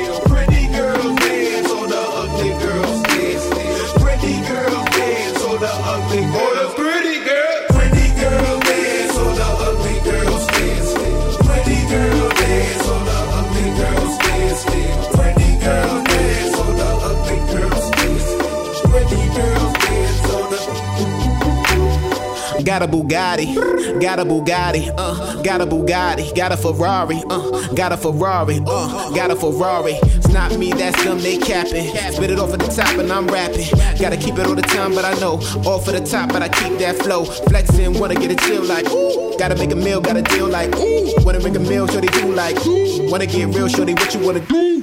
Got 22.72 22.84
a 22.84 22.88
Bugatti, 22.88 24.00
got 24.00 24.20
a 24.20 24.24
Bugatti, 24.24 24.96
uh, 24.98 25.42
got 25.42 25.60
a 25.60 25.66
Bugatti, 25.66 26.34
got 26.34 26.54
a 26.54 26.58
Ferrari, 26.58 27.22
uh, 27.30 27.68
got 27.74 27.92
a 27.92 27.98
Ferrari, 27.98 28.62
uh, 28.66 29.12
got 29.12 29.30
a 29.30 29.36
Ferrari. 29.36 29.96
It's 30.02 30.30
not 30.30 30.58
me, 30.58 30.72
that's 30.72 31.04
them, 31.04 31.20
they 31.20 31.38
capping. 31.38 31.90
Spit 32.14 32.32
it 32.32 32.40
off 32.40 32.54
at 32.54 32.60
the 32.60 32.68
top 32.68 32.98
and 32.98 33.12
I'm 33.12 33.28
rapping. 33.28 33.68
Gotta 34.00 34.16
keep 34.16 34.40
it 34.40 34.48
all 34.48 34.56
the 34.56 34.62
time, 34.62 34.96
but 34.96 35.04
I 35.04 35.14
know. 35.20 35.42
All 35.66 35.80
for 35.80 35.92
the 35.92 36.00
top, 36.00 36.30
but 36.30 36.42
I 36.42 36.48
keep 36.48 36.80
that 36.80 36.96
flow. 36.96 37.26
Flexing, 37.26 38.00
wanna 38.00 38.16
get 38.16 38.32
a 38.32 38.38
chill 38.38 38.64
like, 38.64 38.90
ooh. 38.90 39.38
Gotta 39.38 39.56
make 39.58 39.74
a 39.74 39.76
meal, 39.76 40.00
gotta 40.00 40.22
deal 40.22 40.48
like, 40.48 40.74
ooh. 40.78 41.14
Wanna 41.26 41.44
make 41.44 41.56
a 41.56 41.60
meal, 41.60 41.88
they 41.88 42.08
do 42.08 42.34
like, 42.34 42.56
ooh. 42.66 43.12
Wanna 43.12 43.26
get 43.26 43.54
real, 43.54 43.68
they 43.68 43.94
what 43.96 44.14
you 44.14 44.26
wanna 44.26 44.40
do. 44.40 44.81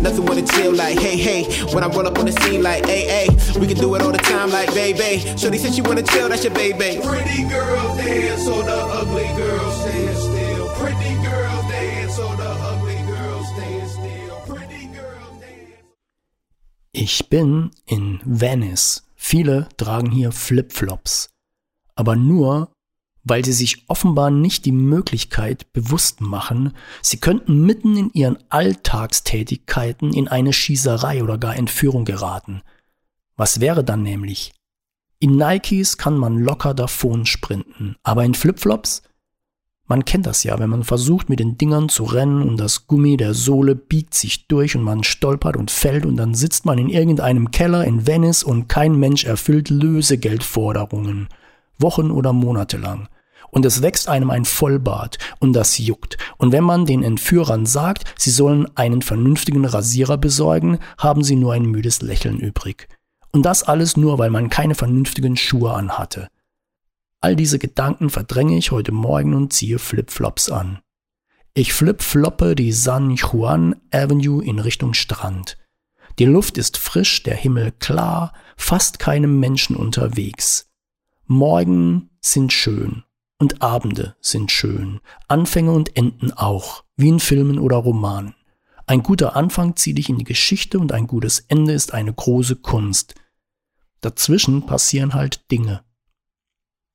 Nothing 0.00 0.26
wanna 0.26 0.46
chill 0.46 0.72
like, 0.74 0.98
hey, 0.98 1.16
hey. 1.16 1.44
When 1.74 1.82
I 1.82 1.88
roll 1.88 2.06
up 2.06 2.18
on 2.18 2.26
the 2.26 2.32
scene 2.32 2.62
like, 2.62 2.86
hey, 2.86 3.06
hey. 3.06 3.28
We 3.58 3.66
can 3.66 3.76
do 3.76 3.94
it 3.94 4.02
all 4.02 4.12
the 4.12 4.18
time 4.18 4.50
like, 4.50 4.72
baby. 4.74 5.20
Shorty 5.36 5.58
said 5.58 5.74
she 5.74 5.82
wanna 5.82 6.02
chill, 6.02 6.28
that's 6.28 6.44
your 6.44 6.54
baby. 6.54 7.00
Pretty 7.02 7.42
girls 7.48 7.96
dance, 7.96 8.44
so 8.44 8.62
the 8.62 8.78
ugly 9.00 9.26
girls 9.36 9.80
stand 9.80 10.16
still. 10.16 10.68
Pretty 10.80 11.14
girls 11.26 11.64
dance, 11.68 12.14
so 12.16 12.26
the 12.36 12.50
ugly 12.70 13.00
girls 13.06 13.46
stand 13.48 13.90
still. 13.90 14.36
Pretty 14.46 14.86
girls 14.86 15.40
dance. 15.40 15.82
Ich 16.92 17.28
bin 17.28 17.70
in 17.86 18.20
Venice. 18.24 19.02
Viele 19.16 19.68
tragen 19.76 20.10
hier 20.12 20.30
Flipflops. 20.32 21.28
Aber 21.96 22.14
nur, 22.14 22.70
weil 23.28 23.44
sie 23.44 23.52
sich 23.52 23.84
offenbar 23.88 24.30
nicht 24.30 24.64
die 24.64 24.72
Möglichkeit 24.72 25.72
bewusst 25.72 26.20
machen, 26.20 26.74
sie 27.02 27.18
könnten 27.18 27.62
mitten 27.62 27.96
in 27.96 28.10
ihren 28.12 28.38
Alltagstätigkeiten 28.48 30.12
in 30.12 30.28
eine 30.28 30.52
Schießerei 30.52 31.22
oder 31.22 31.38
gar 31.38 31.56
Entführung 31.56 32.04
geraten. 32.04 32.62
Was 33.36 33.60
wäre 33.60 33.84
dann 33.84 34.02
nämlich? 34.02 34.52
In 35.20 35.36
Nikes 35.36 35.98
kann 35.98 36.16
man 36.16 36.38
locker 36.38 36.74
davon 36.74 37.26
sprinten, 37.26 37.96
aber 38.02 38.24
in 38.24 38.34
Flipflops? 38.34 39.02
Man 39.90 40.04
kennt 40.04 40.26
das 40.26 40.44
ja, 40.44 40.58
wenn 40.58 40.68
man 40.68 40.84
versucht 40.84 41.30
mit 41.30 41.40
den 41.40 41.56
Dingern 41.56 41.88
zu 41.88 42.04
rennen 42.04 42.42
und 42.42 42.58
das 42.58 42.86
Gummi 42.86 43.16
der 43.16 43.32
Sohle 43.32 43.74
biegt 43.74 44.12
sich 44.12 44.46
durch 44.46 44.76
und 44.76 44.82
man 44.82 45.02
stolpert 45.02 45.56
und 45.56 45.70
fällt 45.70 46.04
und 46.04 46.18
dann 46.18 46.34
sitzt 46.34 46.66
man 46.66 46.76
in 46.76 46.90
irgendeinem 46.90 47.50
Keller 47.50 47.84
in 47.84 48.06
Venice 48.06 48.42
und 48.42 48.68
kein 48.68 48.96
Mensch 48.96 49.24
erfüllt 49.24 49.70
Lösegeldforderungen. 49.70 51.28
Wochen 51.78 52.10
oder 52.10 52.34
Monate 52.34 52.76
lang. 52.76 53.08
Und 53.50 53.64
es 53.64 53.82
wächst 53.82 54.08
einem 54.08 54.30
ein 54.30 54.44
Vollbart 54.44 55.18
und 55.38 55.52
das 55.52 55.78
juckt. 55.78 56.18
Und 56.36 56.52
wenn 56.52 56.64
man 56.64 56.86
den 56.86 57.02
Entführern 57.02 57.66
sagt, 57.66 58.04
sie 58.16 58.30
sollen 58.30 58.68
einen 58.76 59.02
vernünftigen 59.02 59.64
Rasierer 59.64 60.18
besorgen, 60.18 60.78
haben 60.98 61.22
sie 61.22 61.36
nur 61.36 61.54
ein 61.54 61.64
müdes 61.64 62.02
Lächeln 62.02 62.38
übrig. 62.38 62.88
Und 63.32 63.44
das 63.44 63.62
alles 63.62 63.96
nur, 63.96 64.18
weil 64.18 64.30
man 64.30 64.50
keine 64.50 64.74
vernünftigen 64.74 65.36
Schuhe 65.36 65.72
anhatte. 65.72 66.28
All 67.20 67.36
diese 67.36 67.58
Gedanken 67.58 68.10
verdränge 68.10 68.56
ich 68.56 68.70
heute 68.70 68.92
Morgen 68.92 69.34
und 69.34 69.52
ziehe 69.52 69.78
Flipflops 69.78 70.50
an. 70.50 70.80
Ich 71.54 71.72
flipfloppe 71.72 72.54
die 72.54 72.72
San 72.72 73.16
Juan 73.16 73.74
Avenue 73.90 74.44
in 74.44 74.60
Richtung 74.60 74.94
Strand. 74.94 75.58
Die 76.18 76.24
Luft 76.24 76.58
ist 76.58 76.76
frisch, 76.76 77.22
der 77.24 77.34
Himmel 77.34 77.72
klar, 77.72 78.32
fast 78.56 78.98
keine 78.98 79.26
Menschen 79.26 79.74
unterwegs. 79.74 80.68
Morgen 81.26 82.10
sind 82.20 82.52
schön 82.52 83.04
und 83.38 83.62
Abende 83.62 84.16
sind 84.20 84.50
schön, 84.50 85.00
Anfänge 85.28 85.72
und 85.72 85.96
Enden 85.96 86.32
auch, 86.32 86.84
wie 86.96 87.08
in 87.08 87.20
Filmen 87.20 87.58
oder 87.58 87.76
Romanen. 87.76 88.34
Ein 88.86 89.02
guter 89.02 89.36
Anfang 89.36 89.76
zieht 89.76 89.98
dich 89.98 90.08
in 90.08 90.18
die 90.18 90.24
Geschichte 90.24 90.78
und 90.78 90.92
ein 90.92 91.06
gutes 91.06 91.40
Ende 91.48 91.72
ist 91.72 91.94
eine 91.94 92.12
große 92.12 92.56
Kunst. 92.56 93.14
Dazwischen 94.00 94.66
passieren 94.66 95.14
halt 95.14 95.50
Dinge. 95.50 95.82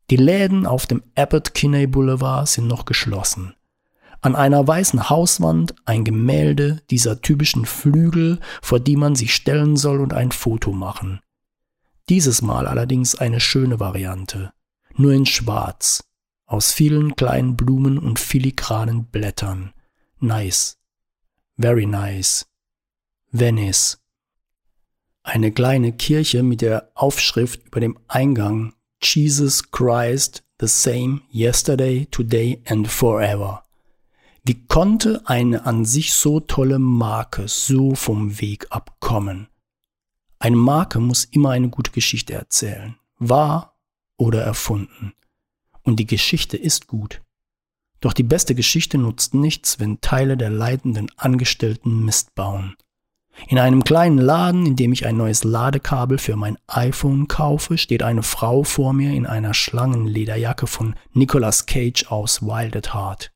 Die 0.10 0.18
Läden 0.18 0.66
auf 0.66 0.86
dem 0.86 1.04
Abbott 1.16 1.54
Kinney 1.54 1.88
Boulevard 1.88 2.48
sind 2.48 2.68
noch 2.68 2.86
geschlossen. 2.86 3.56
An 4.22 4.36
einer 4.36 4.66
weißen 4.66 5.10
Hauswand 5.10 5.76
ein 5.86 6.04
Gemälde 6.04 6.82
dieser 6.90 7.22
typischen 7.22 7.66
Flügel, 7.66 8.40
vor 8.62 8.80
die 8.80 8.96
man 8.96 9.16
sich 9.16 9.34
stellen 9.36 9.76
soll 9.78 10.00
und 10.02 10.14
ein 10.14 10.32
Foto 10.32 10.72
machen. 10.72 11.20
Dieses 12.10 12.42
Mal 12.42 12.68
allerdings 12.68 13.16
eine 13.16 13.40
schöne 13.40 13.80
Variante, 13.80 14.52
nur 14.96 15.14
in 15.14 15.26
Schwarz, 15.26 16.06
aus 16.46 16.72
vielen 16.72 17.16
kleinen 17.16 17.56
Blumen 17.56 17.98
und 17.98 18.20
filigranen 18.20 19.06
Blättern. 19.06 19.74
Nice. 20.20 20.78
Very 21.58 21.86
nice. 21.86 22.46
Venice. 23.32 24.00
Eine 25.24 25.52
kleine 25.52 25.94
Kirche 25.94 26.44
mit 26.44 26.62
der 26.62 26.92
Aufschrift 26.96 27.66
über 27.66 27.80
dem 27.80 27.98
Eingang 28.08 28.74
Jesus 29.02 29.72
Christ 29.72 30.44
the 30.60 30.68
same 30.68 31.22
yesterday, 31.32 32.06
today 32.06 32.62
and 32.66 32.88
forever. 32.88 33.64
Wie 34.46 34.66
konnte 34.68 35.22
eine 35.26 35.66
an 35.66 35.86
sich 35.86 36.14
so 36.14 36.40
tolle 36.40 36.80
Marke 36.80 37.48
so 37.48 37.96
vom 37.96 38.40
Weg 38.42 38.68
abkommen? 38.70 39.48
Eine 40.40 40.58
Marke 40.58 41.00
muss 41.00 41.24
immer 41.26 41.52
eine 41.52 41.70
gute 41.70 41.92
Geschichte 41.92 42.34
erzählen, 42.34 42.98
wahr 43.18 43.78
oder 44.18 44.42
erfunden. 44.42 45.14
Und 45.84 45.98
die 45.98 46.08
Geschichte 46.08 46.58
ist 46.58 46.88
gut. 46.88 47.22
Doch 48.00 48.14
die 48.14 48.24
beste 48.24 48.56
Geschichte 48.56 48.98
nutzt 48.98 49.34
nichts, 49.34 49.80
wenn 49.80 50.02
Teile 50.02 50.36
der 50.36 50.50
leitenden 50.50 51.10
Angestellten 51.18 52.04
Mist 52.04 52.36
bauen. 52.36 52.76
In 53.48 53.58
einem 53.58 53.84
kleinen 53.84 54.18
Laden, 54.18 54.66
in 54.66 54.76
dem 54.76 54.94
ich 54.94 55.06
ein 55.06 55.18
neues 55.18 55.44
Ladekabel 55.44 56.18
für 56.18 56.36
mein 56.36 56.58
iPhone 56.68 57.28
kaufe, 57.28 57.78
steht 57.78 58.04
eine 58.04 58.24
Frau 58.24 58.64
vor 58.64 58.94
mir 58.94 59.12
in 59.12 59.26
einer 59.26 59.54
Schlangenlederjacke 59.54 60.68
von 60.68 60.96
Nicolas 61.14 61.66
Cage 61.66 62.06
aus 62.08 62.42
Wild 62.42 62.76
at 62.76 62.94
Heart. 62.94 63.32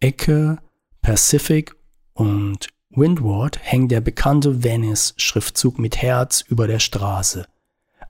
Ecke 0.00 0.58
Pacific 1.00 1.74
und 2.12 2.68
Windward 2.90 3.58
hängt 3.62 3.90
der 3.90 4.00
bekannte 4.00 4.62
Venice-Schriftzug 4.62 5.78
mit 5.78 5.96
Herz 5.96 6.42
über 6.42 6.66
der 6.66 6.78
Straße. 6.78 7.46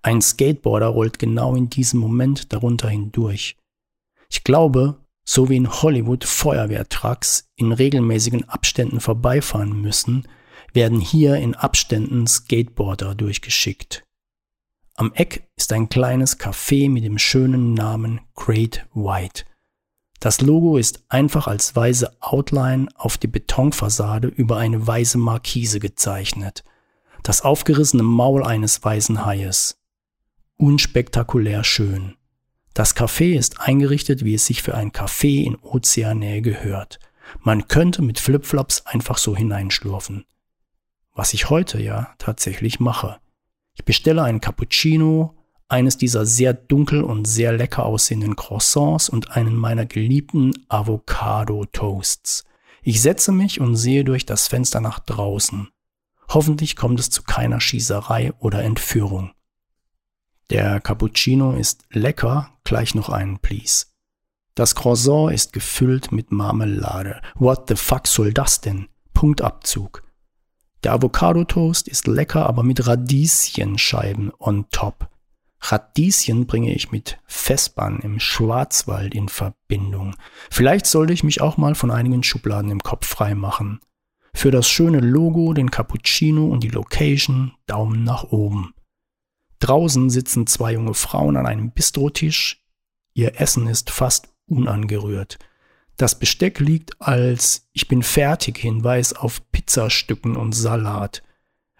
Ein 0.05 0.21
Skateboarder 0.21 0.89
rollt 0.89 1.19
genau 1.19 1.55
in 1.57 1.71
diesem 1.71 1.99
Moment 1.99 2.53
darunter 2.53 2.91
hindurch. 2.91 3.57
Ich 4.29 4.45
glaube, 4.45 5.01
so 5.27 5.49
wie 5.49 5.57
in 5.57 5.71
Hollywood 5.71 6.25
Feuerwehrtrucks 6.25 7.49
in 7.57 7.73
regelmäßigen 7.73 8.47
Abständen 8.47 9.01
vorbeifahren 9.01 9.81
müssen, 9.81 10.29
werden 10.75 11.01
hier 11.01 11.37
in 11.37 11.55
Abständen 11.55 12.27
Skateboarder 12.27 13.15
durchgeschickt. 13.15 14.05
Am 14.95 15.11
Eck 15.15 15.49
ist 15.57 15.73
ein 15.73 15.89
kleines 15.89 16.39
Café 16.39 16.91
mit 16.91 17.05
dem 17.05 17.17
schönen 17.17 17.73
Namen 17.73 18.21
Great 18.35 18.87
White. 18.93 19.47
Das 20.21 20.43
Logo 20.43 20.77
ist 20.77 21.03
einfach 21.09 21.47
als 21.47 21.75
weiße 21.75 22.15
Outline 22.21 22.89
auf 22.95 23.17
die 23.17 23.27
Betonfassade 23.27 24.29
über 24.29 24.59
eine 24.59 24.87
weiße 24.87 25.17
Markise 25.17 25.81
gezeichnet. 25.81 26.63
Das 27.23 27.41
aufgerissene 27.41 28.03
Maul 28.03 28.45
eines 28.45 28.85
weißen 28.85 29.25
Haies. 29.25 29.79
Unspektakulär 30.57 31.65
schön. 31.65 32.17
Das 32.75 32.97
Café 32.97 33.37
ist 33.39 33.61
eingerichtet, 33.61 34.25
wie 34.25 34.35
es 34.35 34.47
sich 34.47 34.63
für 34.63 34.75
ein 34.75 34.93
Café 34.93 35.45
in 35.45 35.57
Ozeannähe 35.57 36.43
gehört. 36.43 36.99
Man 37.41 37.69
könnte 37.69 38.03
mit 38.03 38.19
Flipflops 38.19 38.87
einfach 38.87 39.19
so 39.19 39.37
hineinschlurfen 39.37 40.25
was 41.15 41.33
ich 41.33 41.49
heute 41.49 41.81
ja 41.81 42.15
tatsächlich 42.19 42.81
mache. 42.81 43.19
Ich 43.75 43.85
bestelle 43.85 44.23
einen 44.23 44.41
Cappuccino, 44.41 45.35
eines 45.69 45.97
dieser 45.97 46.27
sehr 46.27 46.53
dunkel 46.53 47.03
und 47.03 47.25
sehr 47.25 47.53
lecker 47.53 47.87
aussehenden 47.87 48.37
Croissants 48.37 49.09
und 49.09 49.31
einen 49.31 49.57
meiner 49.57 49.87
geliebten 49.87 50.53
Avocado-Toasts. 50.69 52.45
Ich 52.83 53.01
setze 53.01 53.33
mich 53.33 53.61
und 53.61 53.77
sehe 53.77 54.05
durch 54.05 54.27
das 54.27 54.47
Fenster 54.47 54.81
nach 54.81 54.99
draußen. 54.99 55.69
Hoffentlich 56.29 56.77
kommt 56.77 57.01
es 57.01 57.11
zu 57.11 57.23
keiner 57.23 57.61
Schießerei 57.61 58.33
oder 58.39 58.63
Entführung. 58.63 59.33
Der 60.51 60.81
Cappuccino 60.81 61.53
ist 61.53 61.85
lecker, 61.91 62.51
gleich 62.65 62.95
noch 62.95 63.09
einen, 63.09 63.39
please. 63.39 63.87
Das 64.55 64.75
Croissant 64.75 65.33
ist 65.33 65.53
gefüllt 65.53 66.13
mit 66.13 66.31
Marmelade. 66.31 67.21
What 67.35 67.69
the 67.69 67.77
fuck 67.77 68.07
soll 68.07 68.33
das 68.33 68.61
denn? 68.61 68.89
Punktabzug. 69.13 70.03
Der 70.85 70.93
Avocado-Toast 70.93 71.89
ist 71.89 72.07
lecker, 72.07 72.47
aber 72.47 72.63
mit 72.63 72.87
Radieschenscheiben 72.87 74.33
on 74.39 74.67
top. 74.71 75.09
Radieschen 75.61 76.47
bringe 76.47 76.75
ich 76.75 76.93
mit 76.93 77.19
Vespern 77.25 78.01
im 78.01 78.21
Schwarzwald 78.21 79.15
in 79.15 79.31
Verbindung. 79.31 80.15
Vielleicht 80.51 80.85
sollte 80.85 81.15
ich 81.15 81.25
mich 81.25 81.41
auch 81.41 81.57
mal 81.57 81.75
von 81.75 81.91
einigen 81.91 82.23
Schubladen 82.23 82.71
im 82.71 82.83
Kopf 82.83 83.07
frei 83.07 83.35
machen. 83.35 83.81
Für 84.35 84.51
das 84.51 84.69
schöne 84.69 85.01
Logo, 85.01 85.55
den 85.55 85.71
Cappuccino 85.71 86.47
und 86.47 86.63
die 86.63 86.69
Location 86.69 87.53
Daumen 87.67 88.05
nach 88.05 88.25
oben. 88.25 88.74
Draußen 89.65 90.11
sitzen 90.11 90.47
zwei 90.47 90.75
junge 90.75 90.93
Frauen 90.93 91.39
an 91.39 91.47
einem 91.47 91.71
Bistrotisch. 91.71 92.63
Ihr 93.15 93.41
Essen 93.41 93.67
ist 93.67 93.89
fast 93.89 94.29
unangerührt. 94.47 95.39
Das 95.97 96.19
Besteck 96.19 96.61
liegt 96.61 97.01
als 97.01 97.67
Ich 97.73 97.89
bin 97.89 98.03
fertig 98.03 98.59
Hinweis 98.59 99.15
auf 99.15 99.41
Pizzastücken 99.53 100.37
und 100.37 100.53
Salat. 100.53 101.23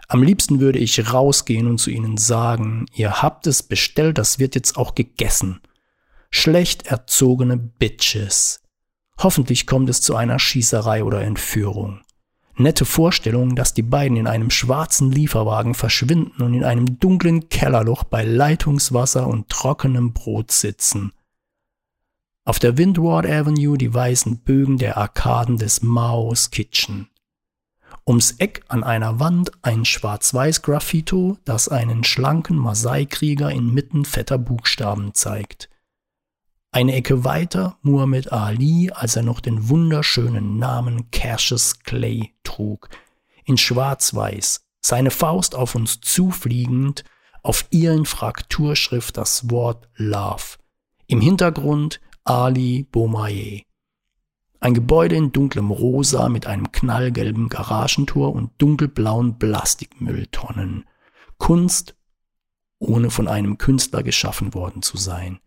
Am 0.09 0.23
liebsten 0.23 0.61
würde 0.61 0.79
ich 0.79 1.13
rausgehen 1.13 1.67
und 1.67 1.77
zu 1.77 1.91
ihnen 1.91 2.17
sagen, 2.17 2.87
ihr 2.95 3.21
habt 3.21 3.47
es 3.47 3.63
bestellt, 3.63 4.17
das 4.17 4.39
wird 4.39 4.55
jetzt 4.55 4.79
auch 4.79 4.95
gegessen. 4.95 5.61
Schlecht 6.31 6.87
erzogene 6.87 7.59
Bitches. 7.59 8.63
Hoffentlich 9.19 9.67
kommt 9.67 9.91
es 9.91 10.01
zu 10.01 10.17
einer 10.17 10.39
Schießerei 10.39 11.05
oder 11.05 11.21
Entführung. 11.21 12.01
Nette 12.57 12.85
Vorstellung, 12.85 13.57
dass 13.57 13.75
die 13.75 13.83
beiden 13.83 14.17
in 14.17 14.27
einem 14.29 14.51
schwarzen 14.51 15.11
Lieferwagen 15.11 15.75
verschwinden 15.75 16.43
und 16.43 16.55
in 16.55 16.65
einem 16.65 17.01
dunklen 17.01 17.49
Kellerloch 17.49 18.05
bei 18.05 18.25
Leitungswasser 18.25 19.27
und 19.27 19.49
trockenem 19.49 20.13
Brot 20.13 20.53
sitzen. 20.53 21.13
Auf 22.45 22.59
der 22.59 22.79
Windward 22.79 23.27
Avenue 23.27 23.77
die 23.77 23.93
weißen 23.93 24.39
Bögen 24.39 24.79
der 24.79 24.99
Arkaden 24.99 25.57
des 25.57 25.83
Maos 25.83 26.51
Kitchen. 26.51 27.09
Ums 28.07 28.33
Eck 28.33 28.63
an 28.69 28.85
einer 28.85 29.19
Wand 29.19 29.51
ein 29.63 29.85
schwarz-weiß 29.85 30.63
Graffito, 30.63 31.39
das 31.47 31.69
einen 31.69 32.05
schlanken 32.05 32.59
Maasai-Krieger 32.59 33.51
inmitten 33.51 34.05
fetter 34.05 34.37
Buchstaben 34.37 35.15
zeigt. 35.15 35.71
Eine 36.75 36.95
Ecke 36.95 37.23
weiter 37.23 37.79
Muhammad 37.83 38.33
Ali, 38.33 38.91
als 38.93 39.15
er 39.15 39.23
noch 39.23 39.39
den 39.39 39.69
wunderschönen 39.69 40.59
Namen 40.59 41.09
Cassius 41.13 41.79
Clay 41.79 42.35
trug, 42.43 42.89
in 43.45 43.57
schwarz-weiß, 43.57 44.67
seine 44.81 45.13
Faust 45.13 45.55
auf 45.55 45.77
uns 45.77 46.01
zufliegend, 46.01 47.05
auf 47.45 47.65
ihren 47.71 48.07
Frakturschrift 48.07 49.17
das 49.17 49.49
Wort 49.53 49.89
Love. 49.95 50.57
Im 51.07 51.21
Hintergrund 51.21 52.01
Ali 52.25 52.89
Beaumaye. 52.91 53.63
Ein 54.59 54.75
Gebäude 54.75 55.15
in 55.15 55.31
dunklem 55.31 55.71
Rosa 55.71 56.29
mit 56.29 56.49
einem 56.49 56.73
knallgelben 56.73 57.51
Garagentor 57.51 58.35
und 58.35 58.51
dunkelblauen 58.59 59.39
Plastikmülltonnen. 59.39 60.87
Kunst, 61.39 61.95
ohne 62.81 63.11
von 63.11 63.29
einem 63.29 63.59
Künstler 63.59 64.03
geschaffen 64.03 64.55
worden 64.55 64.83
zu 64.83 64.97
sein. 64.97 65.39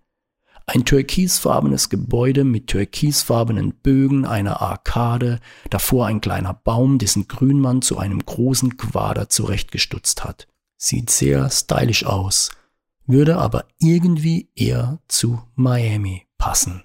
Ein 0.69 0.83
türkisfarbenes 0.83 1.87
Gebäude 1.87 2.43
mit 2.43 2.67
türkisfarbenen 2.67 3.73
Bögen, 3.73 4.25
einer 4.25 4.61
Arkade, 4.61 5.39
davor 5.69 6.07
ein 6.07 6.19
kleiner 6.19 6.53
Baum, 6.53 6.97
dessen 6.97 7.29
Grün 7.29 7.57
man 7.61 7.81
zu 7.81 7.97
einem 7.97 8.19
großen 8.19 8.75
Quader 8.75 9.29
zurechtgestutzt 9.29 10.25
hat. 10.25 10.49
Sieht 10.75 11.09
sehr 11.09 11.49
stylisch 11.49 12.05
aus, 12.05 12.51
würde 13.05 13.37
aber 13.37 13.63
irgendwie 13.79 14.49
eher 14.55 14.99
zu 15.07 15.41
Miami 15.55 16.27
passen. 16.37 16.83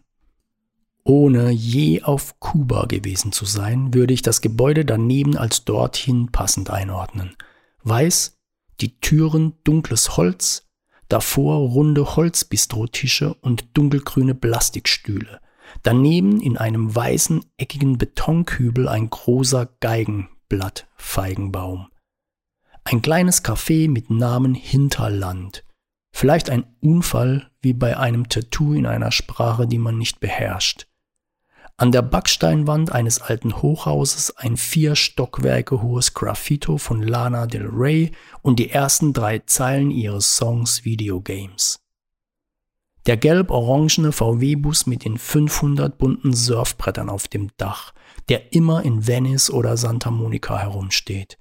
Ohne 1.03 1.51
je 1.51 2.03
auf 2.03 2.39
Kuba 2.39 2.87
gewesen 2.87 3.33
zu 3.33 3.45
sein, 3.45 3.93
würde 3.93 4.15
ich 4.15 4.23
das 4.23 4.41
Gebäude 4.41 4.85
daneben 4.85 5.37
als 5.37 5.65
dorthin 5.65 6.31
passend 6.31 6.71
einordnen. 6.71 7.35
Weiß, 7.83 8.39
die 8.81 9.01
Türen 9.01 9.55
dunkles 9.65 10.17
Holz, 10.17 10.69
davor 11.13 11.59
runde 11.59 12.17
Holzbistrotische 12.17 13.35
und 13.35 13.77
dunkelgrüne 13.77 14.35
Plastikstühle. 14.35 15.41
Daneben 15.83 16.41
in 16.41 16.57
einem 16.57 16.95
weißen, 16.95 17.45
eckigen 17.59 17.99
Betonkübel 17.99 18.89
ein 18.89 19.11
großer 19.11 19.69
Geigenblattfeigenbaum. 19.81 21.89
Ein 22.85 23.03
kleines 23.03 23.45
Café 23.45 23.91
mit 23.91 24.11
Namen 24.11 24.55
Hinterland. 24.55 25.65
Vielleicht 26.15 26.51
ein 26.51 26.65
Unfall 26.81 27.51
wie 27.61 27.75
bei 27.75 27.97
einem 27.97 28.29
Tattoo 28.29 28.73
in 28.73 28.87
einer 28.87 29.13
Sprache, 29.13 29.67
die 29.67 29.79
man 29.79 29.99
nicht 29.99 30.19
beherrscht. 30.19 30.87
An 31.77 31.91
der 31.91 32.03
Backsteinwand 32.03 32.93
eines 32.93 33.21
alten 33.21 33.61
Hochhauses 33.61 34.37
ein 34.37 34.57
vier 34.57 34.95
Stockwerke 34.95 35.83
hohes 35.83 36.15
Graffito 36.15 36.79
von 36.79 37.03
Lana 37.03 37.47
Del 37.47 37.67
Rey 37.67 38.13
und 38.43 38.59
die 38.59 38.71
ersten 38.71 39.13
drei 39.13 39.41
Zeilen 39.41 39.91
ihres 39.91 40.37
Songs 40.37 40.85
Videogames. 40.85 41.81
Der 43.07 43.17
gelb-orangene 43.17 44.13
VW-Bus 44.13 44.87
mit 44.87 45.05
den 45.05 45.19
500 45.19 45.99
bunten 45.99 46.35
Surfbrettern 46.35 47.09
auf 47.09 47.27
dem 47.27 47.51
Dach, 47.57 47.95
der 48.29 48.53
immer 48.53 48.85
in 48.85 49.09
Venice 49.09 49.51
oder 49.51 49.77
Santa 49.77 50.13
Monica 50.13 50.59
herumsteht. 50.59 51.37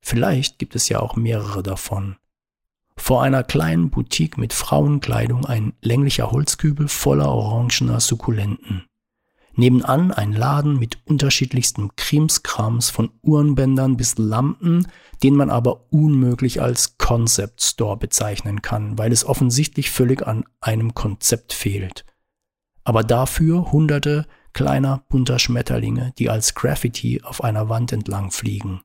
Vielleicht 0.00 0.58
gibt 0.58 0.74
es 0.74 0.88
ja 0.88 1.00
auch 1.00 1.16
mehrere 1.16 1.62
davon. 1.62 2.16
Vor 2.96 3.22
einer 3.22 3.44
kleinen 3.44 3.90
Boutique 3.90 4.38
mit 4.38 4.54
Frauenkleidung 4.54 5.44
ein 5.44 5.74
länglicher 5.82 6.30
Holzkübel 6.30 6.88
voller 6.88 7.30
orangener 7.30 8.00
Sukkulenten. 8.00 8.86
Nebenan 9.60 10.10
ein 10.10 10.32
Laden 10.32 10.78
mit 10.78 10.98
unterschiedlichstem 11.04 11.90
Krimskrams 11.94 12.90
von 12.90 13.10
Uhrenbändern 13.22 13.96
bis 13.96 14.18
Lampen, 14.18 14.88
den 15.22 15.36
man 15.36 15.50
aber 15.50 15.92
unmöglich 15.92 16.60
als 16.60 16.98
Concept 16.98 17.62
Store 17.62 17.96
bezeichnen 17.96 18.62
kann, 18.62 18.98
weil 18.98 19.12
es 19.12 19.24
offensichtlich 19.24 19.90
völlig 19.90 20.26
an 20.26 20.44
einem 20.60 20.94
Konzept 20.94 21.52
fehlt. 21.52 22.04
Aber 22.84 23.04
dafür 23.04 23.70
hunderte 23.70 24.26
kleiner 24.54 25.04
bunter 25.08 25.38
Schmetterlinge, 25.38 26.12
die 26.18 26.30
als 26.30 26.54
Graffiti 26.54 27.22
auf 27.22 27.44
einer 27.44 27.68
Wand 27.68 27.92
entlang 27.92 28.30
fliegen. 28.30 28.80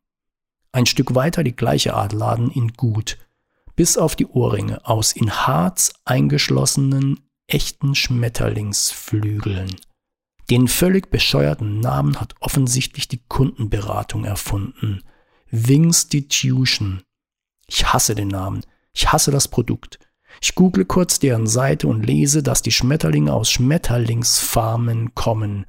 Ein 0.73 0.86
Stück 0.86 1.15
weiter 1.15 1.43
die 1.43 1.55
gleiche 1.55 1.93
Art 1.93 2.11
Laden 2.11 2.51
in 2.51 2.73
Gut, 2.73 3.17
bis 3.78 3.97
auf 3.97 4.15
die 4.15 4.28
Ohrringe 4.28 4.86
aus 4.86 5.13
in 5.13 5.32
Harz 5.32 5.93
eingeschlossenen 6.03 7.21
echten 7.47 7.95
Schmetterlingsflügeln. 7.95 9.73
Den 10.49 10.67
völlig 10.67 11.09
bescheuerten 11.09 11.79
Namen 11.79 12.19
hat 12.19 12.35
offensichtlich 12.39 13.07
die 13.07 13.21
Kundenberatung 13.27 14.25
erfunden. 14.25 15.01
Wingstitution. 15.49 17.01
Ich 17.67 17.91
hasse 17.91 18.13
den 18.13 18.27
Namen. 18.27 18.61
Ich 18.93 19.11
hasse 19.11 19.31
das 19.31 19.47
Produkt. 19.47 19.99
Ich 20.41 20.53
google 20.53 20.85
kurz 20.85 21.17
deren 21.17 21.47
Seite 21.47 21.87
und 21.87 22.05
lese, 22.05 22.43
dass 22.43 22.61
die 22.61 22.71
Schmetterlinge 22.71 23.33
aus 23.33 23.49
Schmetterlingsfarmen 23.49 25.15
kommen. 25.15 25.65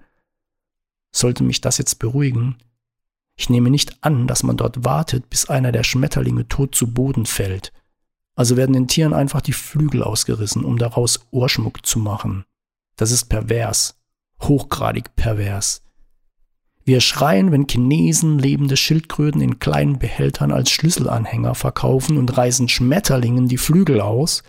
Sollte 1.10 1.44
mich 1.44 1.62
das 1.62 1.78
jetzt 1.78 1.98
beruhigen? 1.98 2.56
Ich 3.36 3.48
nehme 3.48 3.70
nicht 3.70 4.02
an, 4.04 4.26
dass 4.26 4.42
man 4.42 4.56
dort 4.56 4.84
wartet, 4.84 5.30
bis 5.30 5.48
einer 5.48 5.72
der 5.72 5.84
Schmetterlinge 5.84 6.48
tot 6.48 6.74
zu 6.74 6.92
Boden 6.92 7.24
fällt. 7.24 7.72
Also 8.34 8.56
werden 8.58 8.74
den 8.74 8.88
Tieren 8.88 9.14
einfach 9.14 9.40
die 9.40 9.54
Flügel 9.54 10.02
ausgerissen, 10.02 10.64
um 10.64 10.76
daraus 10.76 11.26
Ohrschmuck 11.30 11.86
zu 11.86 11.98
machen. 11.98 12.44
Das 12.96 13.10
ist 13.10 13.26
pervers 13.26 13.96
hochgradig 14.40 15.16
pervers. 15.16 15.82
Wir 16.84 17.00
schreien, 17.00 17.50
wenn 17.50 17.66
Chinesen 17.68 18.38
lebende 18.38 18.76
Schildkröten 18.76 19.40
in 19.40 19.58
kleinen 19.58 19.98
Behältern 19.98 20.52
als 20.52 20.70
Schlüsselanhänger 20.70 21.56
verkaufen 21.56 22.16
und 22.16 22.36
reißen 22.36 22.68
Schmetterlingen 22.68 23.48
die 23.48 23.58
Flügel 23.58 24.00
aus. 24.00 24.44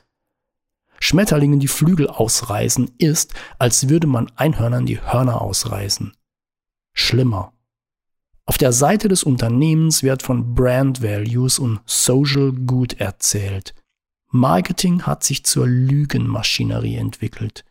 Schmetterlingen 0.99 1.59
die 1.59 1.67
Flügel 1.67 2.07
ausreißen 2.07 2.91
ist, 2.99 3.33
als 3.57 3.89
würde 3.89 4.05
man 4.05 4.31
Einhörnern 4.35 4.85
die 4.85 5.01
Hörner 5.01 5.41
ausreißen. 5.41 6.13
Schlimmer. 6.93 7.53
Auf 8.45 8.57
der 8.57 8.71
Seite 8.71 9.07
des 9.07 9.23
Unternehmens 9.23 10.03
wird 10.03 10.21
von 10.21 10.53
Brand 10.53 11.01
Values 11.01 11.57
und 11.57 11.81
Social 11.85 12.53
Good 12.53 12.99
erzählt. 12.99 13.73
Marketing 14.29 15.03
hat 15.03 15.23
sich 15.23 15.43
zur 15.43 15.67
Lügenmaschinerie 15.67 16.97
entwickelt. 16.97 17.65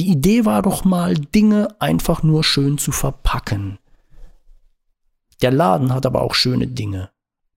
Die 0.00 0.08
Idee 0.08 0.46
war 0.46 0.62
doch 0.62 0.86
mal, 0.86 1.12
Dinge 1.12 1.78
einfach 1.78 2.22
nur 2.22 2.42
schön 2.42 2.78
zu 2.78 2.90
verpacken. 2.90 3.78
Der 5.42 5.50
Laden 5.50 5.92
hat 5.92 6.06
aber 6.06 6.22
auch 6.22 6.32
schöne 6.32 6.66
Dinge. 6.66 7.10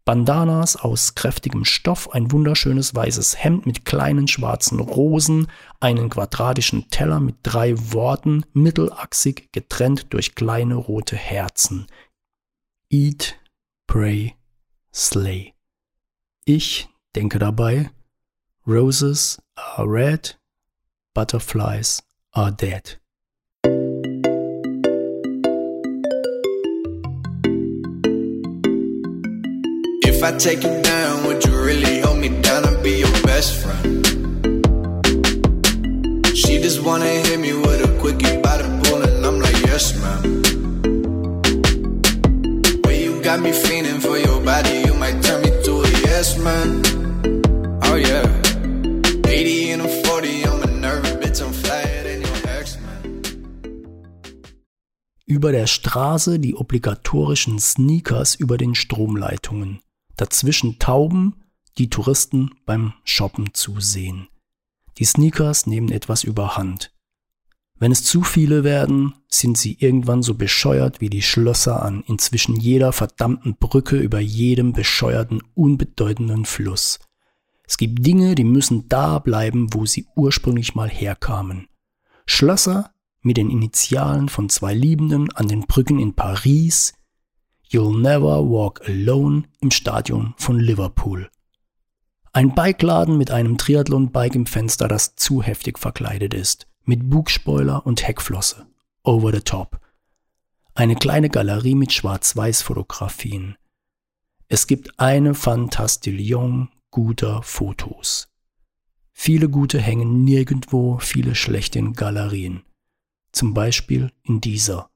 Bandanas 0.04 0.76
aus 0.76 1.16
kräftigem 1.16 1.64
Stoff, 1.64 2.12
ein 2.12 2.34
wunderschönes 2.34 2.94
weißes 2.94 3.42
Hemd 3.42 3.66
mit 3.66 3.86
kleinen 3.86 4.28
schwarzen 4.28 4.82
Rosen, 4.82 5.48
einen 5.80 6.10
quadratischen 6.10 6.90
Teller 6.90 7.22
mit 7.22 7.38
drei 7.44 7.76
Worten, 7.94 8.44
mittelachsig 8.52 9.54
getrennt 9.54 10.08
durch 10.12 10.36
kleine 10.36 10.76
rote 10.76 11.16
Herzen. 11.16 11.88
Eat, 12.90 13.40
pray, 13.88 14.36
slay. 14.94 15.54
Ich 16.44 16.90
denke 17.16 17.40
dabei, 17.40 17.90
Roses 18.68 19.42
are 19.56 19.88
red, 19.88 20.38
butterflies 21.14 22.04
are 22.36 22.52
dead. 22.52 22.96
If 30.06 30.24
I 30.24 30.38
take 30.38 30.64
you 30.64 30.82
down, 30.82 31.26
would 31.26 31.44
you 31.46 31.52
really 31.62 32.00
hold 32.02 32.18
me 32.18 32.30
down 32.42 32.66
and 32.66 32.82
be 32.84 33.00
your 33.00 33.12
best 33.24 33.62
friend? 33.62 34.06
She 36.36 36.60
just 36.60 36.82
wanna 36.84 37.06
hit 37.06 37.40
me 37.40 37.54
with 37.54 37.88
a 37.88 38.00
quickie 38.00 38.42
by 38.42 38.58
the 38.58 38.70
pool, 38.84 39.02
and 39.04 39.26
I'm 39.26 39.40
like, 39.40 39.60
yes, 39.66 39.94
man. 40.02 40.42
Well, 42.84 42.96
you 42.96 43.22
got 43.22 43.42
me 43.42 43.52
feeling 43.52 44.00
for 44.00 44.18
your 44.18 44.42
body, 44.42 44.84
you 44.86 44.94
might 44.96 45.22
turn 45.22 45.42
me 45.42 45.52
to 45.66 45.82
a 45.82 45.90
yes, 46.08 46.38
man. 46.38 46.83
Über 55.44 55.52
der 55.52 55.68
Straße 55.68 56.40
die 56.40 56.56
obligatorischen 56.56 57.60
Sneakers 57.60 58.34
über 58.34 58.58
den 58.58 58.76
Stromleitungen. 58.76 59.82
Dazwischen 60.16 60.80
Tauben, 60.80 61.44
die 61.78 61.90
Touristen 61.90 62.52
beim 62.66 62.94
Shoppen 63.04 63.54
zusehen. 63.54 64.30
Die 65.00 65.04
Sneakers 65.04 65.68
nehmen 65.68 65.92
etwas 65.92 66.24
überhand. 66.24 66.94
Wenn 67.78 67.92
es 67.92 68.06
zu 68.06 68.24
viele 68.24 68.64
werden, 68.64 69.16
sind 69.28 69.58
sie 69.58 69.76
irgendwann 69.82 70.24
so 70.24 70.36
bescheuert 70.36 71.02
wie 71.02 71.10
die 71.10 71.22
Schlösser 71.22 71.84
an 71.84 72.06
inzwischen 72.08 72.56
jeder 72.56 72.94
verdammten 72.94 73.58
Brücke 73.58 73.98
über 73.98 74.22
jedem 74.22 74.72
bescheuerten, 74.72 75.44
unbedeutenden 75.56 76.46
Fluss. 76.46 77.00
Es 77.68 77.76
gibt 77.76 78.06
Dinge, 78.06 78.36
die 78.36 78.46
müssen 78.46 78.88
da 78.88 79.20
bleiben, 79.20 79.74
wo 79.74 79.86
sie 79.86 80.08
ursprünglich 80.16 80.74
mal 80.74 80.90
herkamen. 80.90 81.68
Schlösser 82.26 82.93
mit 83.24 83.38
den 83.38 83.50
Initialen 83.50 84.30
von 84.30 84.50
zwei 84.50 84.74
Liebenden 84.74 85.32
an 85.32 85.48
den 85.48 85.62
Brücken 85.62 86.00
in 86.00 86.14
Paris, 86.14 86.94
You'll 87.70 88.00
Never 88.00 88.48
Walk 88.48 88.88
Alone 88.88 89.44
im 89.62 89.72
Stadion 89.72 90.36
von 90.38 90.60
Liverpool. 90.60 91.30
Ein 92.34 92.54
Bikeladen 92.54 93.18
mit 93.18 93.32
einem 93.32 93.58
Triathlon-Bike 93.58 94.36
im 94.36 94.46
Fenster, 94.46 94.88
das 94.88 95.16
zu 95.16 95.42
heftig 95.42 95.80
verkleidet 95.80 96.34
ist, 96.34 96.68
mit 96.84 97.10
Bugspoiler 97.10 97.86
und 97.86 98.06
Heckflosse. 98.08 98.68
Over 99.04 99.32
the 99.32 99.42
top. 99.42 99.80
Eine 100.76 100.96
kleine 100.96 101.30
Galerie 101.30 101.76
mit 101.76 101.92
Schwarz-Weiß-Fotografien. 101.94 103.56
Es 104.48 104.68
gibt 104.68 105.00
eine 105.00 105.34
Fantastillion 105.34 106.70
guter 106.92 107.42
Fotos. 107.44 108.28
Viele 109.14 109.50
gute 109.50 109.80
hängen 109.80 110.24
nirgendwo, 110.24 110.98
viele 111.00 111.36
schlechte 111.36 111.80
in 111.80 111.94
Galerien. 111.94 112.64
Zum 113.34 113.54
Beispiel 113.54 114.12
in 114.24 114.40
dieser. 114.40 114.90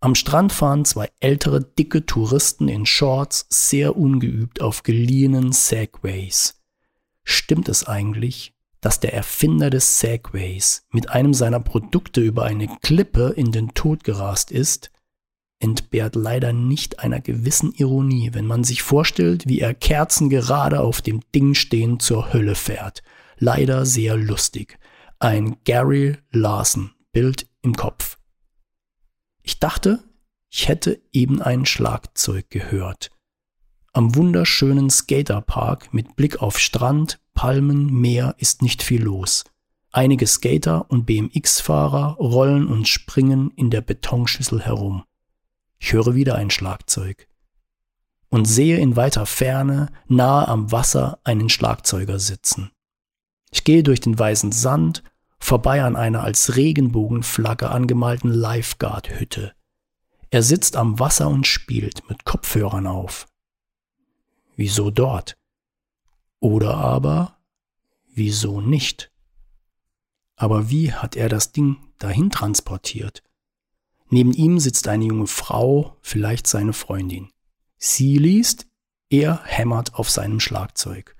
Am 0.00 0.14
Strand 0.14 0.52
fahren 0.52 0.84
zwei 0.84 1.10
ältere, 1.20 1.62
dicke 1.62 2.04
Touristen 2.04 2.68
in 2.68 2.84
Shorts 2.84 3.46
sehr 3.48 3.96
ungeübt 3.96 4.60
auf 4.60 4.82
geliehenen 4.82 5.52
Segways. 5.52 6.60
Stimmt 7.22 7.68
es 7.68 7.86
eigentlich, 7.86 8.54
dass 8.80 8.98
der 8.98 9.14
Erfinder 9.14 9.70
des 9.70 10.00
Segways 10.00 10.86
mit 10.90 11.10
einem 11.10 11.32
seiner 11.32 11.60
Produkte 11.60 12.20
über 12.20 12.44
eine 12.44 12.66
Klippe 12.82 13.34
in 13.36 13.52
den 13.52 13.72
Tod 13.74 14.04
gerast 14.04 14.50
ist? 14.50 14.90
entbehrt 15.62 16.16
leider 16.16 16.54
nicht 16.54 17.00
einer 17.00 17.20
gewissen 17.20 17.72
Ironie, 17.72 18.30
wenn 18.32 18.46
man 18.46 18.64
sich 18.64 18.82
vorstellt, 18.82 19.46
wie 19.46 19.60
er 19.60 19.74
kerzengerade 19.74 20.80
auf 20.80 21.02
dem 21.02 21.20
Ding 21.34 21.54
stehend 21.54 22.02
zur 22.02 22.32
Hölle 22.32 22.54
fährt. 22.54 23.02
Leider 23.38 23.84
sehr 23.84 24.16
lustig. 24.16 24.78
Ein 25.18 25.58
Gary 25.64 26.16
Larson 26.30 26.92
Bild 27.12 27.46
im 27.62 27.74
Kopf. 27.74 28.18
Ich 29.42 29.58
dachte, 29.58 30.04
ich 30.48 30.68
hätte 30.68 31.00
eben 31.12 31.40
ein 31.40 31.66
Schlagzeug 31.66 32.50
gehört. 32.50 33.10
Am 33.92 34.14
wunderschönen 34.14 34.90
Skaterpark 34.90 35.92
mit 35.92 36.16
Blick 36.16 36.42
auf 36.42 36.58
Strand, 36.58 37.20
Palmen, 37.34 37.92
Meer 37.92 38.34
ist 38.38 38.62
nicht 38.62 38.82
viel 38.82 39.02
los. 39.02 39.44
Einige 39.92 40.26
Skater 40.26 40.90
und 40.90 41.06
BMX-Fahrer 41.06 42.16
rollen 42.18 42.68
und 42.68 42.86
springen 42.86 43.50
in 43.56 43.70
der 43.70 43.80
Betonschüssel 43.80 44.62
herum. 44.62 45.04
Ich 45.78 45.92
höre 45.92 46.14
wieder 46.14 46.36
ein 46.36 46.50
Schlagzeug 46.50 47.26
und 48.28 48.44
sehe 48.44 48.78
in 48.78 48.94
weiter 48.94 49.26
Ferne, 49.26 49.90
nahe 50.06 50.46
am 50.46 50.70
Wasser, 50.70 51.18
einen 51.24 51.48
Schlagzeuger 51.48 52.18
sitzen. 52.18 52.70
Ich 53.50 53.64
gehe 53.64 53.82
durch 53.82 54.00
den 54.00 54.16
weißen 54.16 54.52
Sand, 54.52 55.02
vorbei 55.40 55.82
an 55.82 55.96
einer 55.96 56.22
als 56.22 56.56
Regenbogenflagge 56.56 57.70
angemalten 57.70 58.30
Lifeguard-Hütte. 58.30 59.52
Er 60.30 60.42
sitzt 60.42 60.76
am 60.76 61.00
Wasser 61.00 61.28
und 61.28 61.46
spielt 61.46 62.08
mit 62.08 62.24
Kopfhörern 62.24 62.86
auf. 62.86 63.26
Wieso 64.54 64.90
dort? 64.90 65.36
Oder 66.38 66.76
aber, 66.76 67.38
wieso 68.08 68.60
nicht? 68.60 69.10
Aber 70.36 70.70
wie 70.70 70.92
hat 70.92 71.16
er 71.16 71.28
das 71.28 71.52
Ding 71.52 71.78
dahin 71.98 72.30
transportiert? 72.30 73.22
Neben 74.08 74.32
ihm 74.32 74.58
sitzt 74.58 74.88
eine 74.88 75.04
junge 75.04 75.26
Frau, 75.26 75.96
vielleicht 76.00 76.46
seine 76.46 76.72
Freundin. 76.72 77.30
Sie 77.76 78.18
liest, 78.18 78.66
er 79.08 79.42
hämmert 79.44 79.94
auf 79.94 80.10
seinem 80.10 80.40
Schlagzeug. 80.40 81.16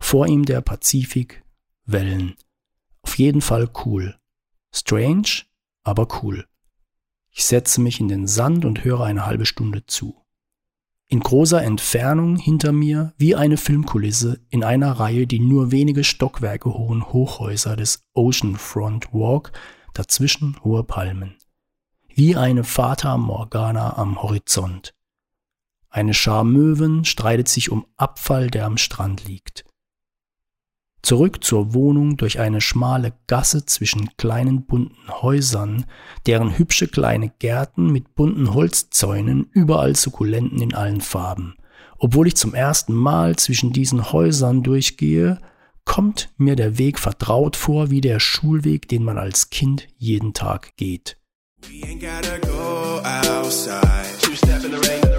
Vor 0.00 0.26
ihm 0.26 0.44
der 0.44 0.60
Pazifik, 0.60 1.44
Wellen. 1.84 2.36
Auf 3.10 3.18
jeden 3.18 3.40
Fall 3.40 3.68
cool. 3.84 4.14
Strange, 4.72 5.42
aber 5.82 6.06
cool. 6.22 6.46
Ich 7.32 7.44
setze 7.44 7.80
mich 7.80 7.98
in 7.98 8.06
den 8.06 8.28
Sand 8.28 8.64
und 8.64 8.84
höre 8.84 9.00
eine 9.00 9.26
halbe 9.26 9.46
Stunde 9.46 9.84
zu. 9.84 10.24
In 11.08 11.18
großer 11.18 11.60
Entfernung 11.60 12.36
hinter 12.36 12.70
mir, 12.70 13.12
wie 13.16 13.34
eine 13.34 13.56
Filmkulisse, 13.56 14.38
in 14.48 14.62
einer 14.62 14.92
Reihe 14.92 15.26
die 15.26 15.40
nur 15.40 15.72
wenige 15.72 16.04
Stockwerke 16.04 16.72
hohen 16.72 17.04
Hochhäuser 17.12 17.74
des 17.74 18.04
Oceanfront 18.14 19.12
Walk, 19.12 19.50
dazwischen 19.92 20.62
hohe 20.62 20.84
Palmen 20.84 21.36
wie 22.14 22.36
eine 22.36 22.62
Fata 22.62 23.16
Morgana 23.16 23.96
am 23.96 24.22
Horizont. 24.22 24.94
Eine 25.88 26.14
Schar 26.14 26.44
Möwen 26.44 27.04
streitet 27.04 27.48
sich 27.48 27.72
um 27.72 27.86
Abfall, 27.96 28.50
der 28.50 28.66
am 28.66 28.76
Strand 28.76 29.26
liegt. 29.26 29.64
Zurück 31.02 31.42
zur 31.42 31.72
Wohnung 31.72 32.16
durch 32.16 32.40
eine 32.40 32.60
schmale 32.60 33.12
Gasse 33.26 33.64
zwischen 33.64 34.10
kleinen 34.16 34.66
bunten 34.66 35.08
Häusern, 35.22 35.86
deren 36.26 36.58
hübsche 36.58 36.88
kleine 36.88 37.30
Gärten 37.38 37.90
mit 37.90 38.14
bunten 38.14 38.52
Holzzäunen 38.52 39.48
überall 39.52 39.96
Sukkulenten 39.96 40.60
in 40.60 40.74
allen 40.74 41.00
Farben. 41.00 41.54
Obwohl 41.98 42.26
ich 42.26 42.36
zum 42.36 42.54
ersten 42.54 42.94
Mal 42.94 43.36
zwischen 43.36 43.72
diesen 43.72 44.12
Häusern 44.12 44.62
durchgehe, 44.62 45.38
kommt 45.84 46.30
mir 46.36 46.56
der 46.56 46.78
Weg 46.78 46.98
vertraut 46.98 47.56
vor 47.56 47.90
wie 47.90 48.00
der 48.00 48.20
Schulweg, 48.20 48.88
den 48.88 49.02
man 49.02 49.18
als 49.18 49.50
Kind 49.50 49.88
jeden 49.96 50.34
Tag 50.34 50.76
geht. 50.76 51.16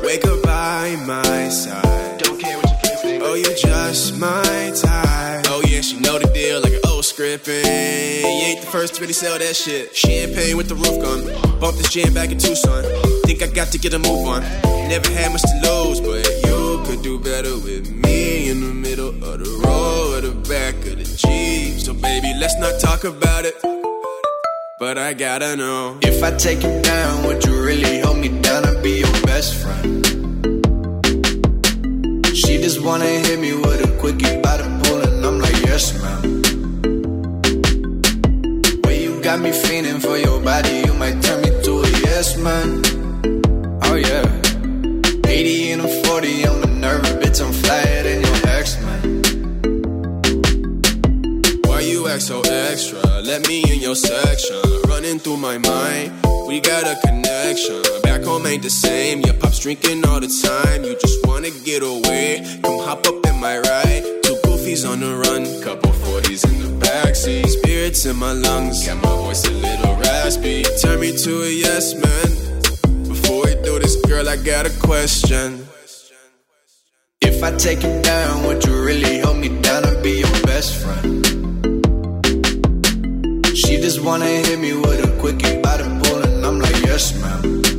Wake 0.04 0.26
up 0.26 0.42
by 0.44 0.98
my 1.06 1.50
side. 1.50 2.02
Care 3.32 3.38
you. 3.38 3.46
Oh, 3.46 3.50
you 3.50 3.56
just 3.56 4.18
my 4.20 4.72
type. 4.76 5.46
Oh 5.50 5.62
yeah, 5.68 5.82
she 5.82 6.00
know 6.00 6.20
the 6.20 6.30
deal 6.34 6.62
like 6.62 6.74
an 6.74 6.82
old 6.88 7.06
script. 7.06 7.48
And 7.48 7.66
you 7.66 8.48
ain't 8.48 8.62
the 8.62 8.68
first 8.68 8.96
to 8.96 9.02
really 9.02 9.14
sell 9.14 9.38
that 9.38 9.56
shit. 9.56 9.96
Champagne 9.96 10.58
with 10.58 10.68
the 10.68 10.76
roof 10.76 11.02
gun. 11.02 11.60
Bump 11.60 11.78
this 11.78 11.90
jam 11.90 12.14
back 12.14 12.32
in 12.32 12.38
Tucson. 12.38 12.84
Think 13.26 13.42
I 13.42 13.48
got 13.48 13.68
to 13.70 13.78
get 13.78 13.94
a 13.94 14.00
move 14.00 14.28
on. 14.28 14.42
Never 14.90 15.10
had 15.12 15.32
much 15.32 15.42
to 15.42 15.58
lose, 15.64 16.02
but 16.02 16.28
you 16.46 16.84
could 16.86 17.02
do 17.02 17.20
better 17.20 17.56
with 17.56 17.90
me 17.90 18.50
in 18.50 18.62
the 18.62 18.74
middle 18.74 19.10
of 19.10 19.40
the 19.40 19.62
road, 19.66 20.24
or 20.24 20.28
the 20.28 20.50
back 20.50 20.76
of 20.86 20.98
the 20.98 21.06
Jeep. 21.06 21.80
So 21.80 21.94
baby, 21.94 22.34
let's 22.40 22.58
not 22.60 22.80
talk 22.80 23.04
about 23.04 23.46
it 23.46 23.56
but 24.80 24.98
I 24.98 25.14
gotta 25.14 25.56
know. 25.56 26.00
If 26.02 26.24
I 26.24 26.32
take 26.32 26.64
you 26.64 26.82
down, 26.82 27.24
would 27.28 27.46
you 27.46 27.64
really 27.64 28.00
hold 28.00 28.18
me 28.18 28.30
down 28.42 28.68
and 28.68 28.82
be 28.82 29.02
your 29.02 29.22
best 29.22 29.62
friend? 29.62 30.01
She 32.52 32.58
just 32.58 32.84
wanna 32.84 33.06
hit 33.06 33.40
me 33.40 33.54
with 33.54 33.80
a 33.88 33.88
quickie 33.98 34.42
by 34.42 34.58
the 34.58 34.68
pool, 34.84 35.00
and 35.00 35.26
I'm 35.26 35.40
like, 35.40 35.56
yes, 35.64 35.94
ma'am. 36.02 36.22
Way 38.84 39.04
you 39.04 39.22
got 39.24 39.40
me 39.40 39.54
feeling 39.54 40.02
for 40.02 40.18
your 40.18 40.42
body, 40.42 40.84
you 40.86 40.94
might 40.94 41.24
turn 41.24 41.40
me 41.44 41.52
to 41.64 41.72
a 41.80 41.90
yes, 42.04 42.36
man. 42.36 42.84
Oh, 43.84 43.96
yeah. 43.96 44.28
80 45.32 45.72
and 45.72 45.82
a 45.84 45.88
40, 46.04 46.44
I'm 46.44 46.64
a 46.64 46.66
nervous 46.68 47.12
bitch, 47.22 47.40
I'm 47.42 47.54
flyer 47.54 48.04
than 48.04 48.22
your 48.22 48.40
ex, 48.58 48.76
man. 48.84 49.22
Why 51.68 51.80
you 51.80 52.10
act 52.10 52.24
so 52.24 52.42
extra? 52.42 53.00
Let 53.22 53.48
me 53.48 53.64
in 53.72 53.80
your 53.80 53.96
section. 53.96 54.62
Running 54.90 55.20
through 55.20 55.38
my 55.38 55.58
mind, 55.58 56.12
we 56.50 56.60
got 56.60 56.84
a 56.84 57.00
connection. 57.08 57.82
Back 58.22 58.30
home 58.30 58.46
ain't 58.46 58.62
the 58.62 58.70
same. 58.70 59.22
Your 59.22 59.34
pop's 59.34 59.58
drinking 59.58 60.06
all 60.06 60.20
the 60.20 60.28
time. 60.28 60.84
You 60.84 60.94
just 60.94 61.26
wanna 61.26 61.50
get 61.66 61.82
away. 61.82 62.46
Come 62.62 62.78
hop 62.86 63.08
up 63.08 63.26
in 63.26 63.40
my 63.40 63.58
ride. 63.58 64.04
Two 64.22 64.36
goofies 64.46 64.88
on 64.88 65.00
the 65.00 65.16
run, 65.26 65.44
couple 65.64 65.90
40s 65.90 66.46
in 66.46 66.60
the 66.62 66.86
backseat. 66.86 67.48
Spirits 67.48 68.06
in 68.06 68.18
my 68.18 68.34
lungs, 68.34 68.86
got 68.86 69.02
my 69.02 69.16
voice 69.26 69.44
a 69.48 69.52
little 69.52 69.96
raspy. 69.96 70.62
Turn 70.84 71.00
me 71.00 71.18
to 71.18 71.32
a 71.42 71.50
yes 71.50 71.96
man. 71.96 73.08
Before 73.08 73.42
we 73.46 73.56
do 73.64 73.80
this, 73.80 73.96
girl, 74.06 74.30
I 74.30 74.36
got 74.36 74.68
a 74.68 74.74
question. 74.86 75.66
If 77.22 77.42
I 77.42 77.56
take 77.58 77.82
you 77.82 78.02
down, 78.04 78.46
would 78.46 78.64
you 78.64 78.86
really 78.86 79.18
hold 79.22 79.38
me 79.38 79.50
down 79.64 79.84
and 79.84 80.04
be 80.04 80.20
your 80.20 80.42
best 80.44 80.78
friend? 80.78 81.26
She 83.58 83.82
just 83.82 84.00
wanna 84.04 84.28
hit 84.28 84.60
me 84.60 84.74
with 84.74 85.10
a 85.10 85.12
quickie 85.20 85.60
by 85.60 85.78
the 85.78 85.90
pool, 86.04 86.22
and 86.22 86.46
I'm 86.46 86.60
like, 86.60 86.86
yes, 86.86 87.20
ma'am. 87.20 87.71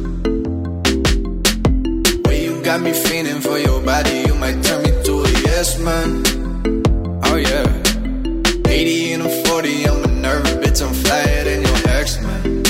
Got 2.62 2.80
me 2.80 2.92
feeling 2.92 3.40
for 3.40 3.58
your 3.58 3.82
body, 3.82 4.22
you 4.26 4.34
might 4.36 4.62
turn 4.62 4.82
me 4.84 4.90
to 5.02 5.22
a 5.22 5.28
yes, 5.42 5.78
man. 5.80 6.22
Oh, 7.24 7.36
yeah. 7.36 7.66
80 8.70 9.12
and 9.14 9.22
a 9.24 9.44
40, 9.46 9.84
I'm 9.88 10.04
a 10.04 10.06
nervous 10.06 10.52
bitch, 10.52 10.86
I'm 10.86 10.94
flyer 10.94 11.44
than 11.44 11.62
your 11.62 11.76
ex, 11.88 12.22
man. 12.22 12.62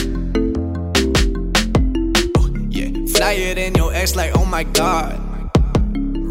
Oh, 2.39 2.49
yeah. 2.71 3.07
Flyer 3.15 3.55
than 3.55 3.75
your 3.75 3.93
ex, 3.93 4.17
like, 4.17 4.33
oh 4.35 4.47
my 4.47 4.65
god. 4.65 5.21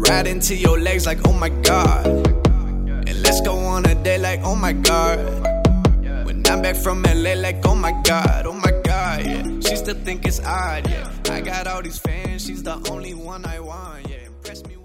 Right 0.08 0.26
into 0.26 0.56
your 0.56 0.78
legs, 0.80 1.06
like, 1.06 1.20
oh 1.28 1.32
my 1.32 1.48
god. 1.48 2.06
And 2.06 3.22
let's 3.22 3.40
go 3.42 3.54
on 3.56 3.86
a 3.86 3.94
date, 3.94 4.22
like, 4.22 4.40
oh 4.42 4.56
my 4.56 4.72
god. 4.72 5.18
When 6.26 6.42
I'm 6.48 6.62
back 6.62 6.76
from 6.76 7.02
LA 7.04 7.34
like, 7.34 7.64
oh 7.64 7.74
my 7.74 7.92
god, 8.02 8.44
oh 8.46 8.52
my 8.52 8.70
god, 8.70 8.81
still 9.82 10.04
think 10.04 10.24
it's 10.24 10.38
odd, 10.38 10.88
yeah. 10.88 11.10
I 11.28 11.40
got 11.40 11.66
all 11.66 11.82
these 11.82 11.98
fans, 11.98 12.46
she's 12.46 12.62
the 12.62 12.76
only 12.90 13.14
one 13.14 13.44
I 13.44 13.58
want, 13.58 14.08
yeah. 14.08 14.26
Impress 14.26 14.64
me. 14.64 14.81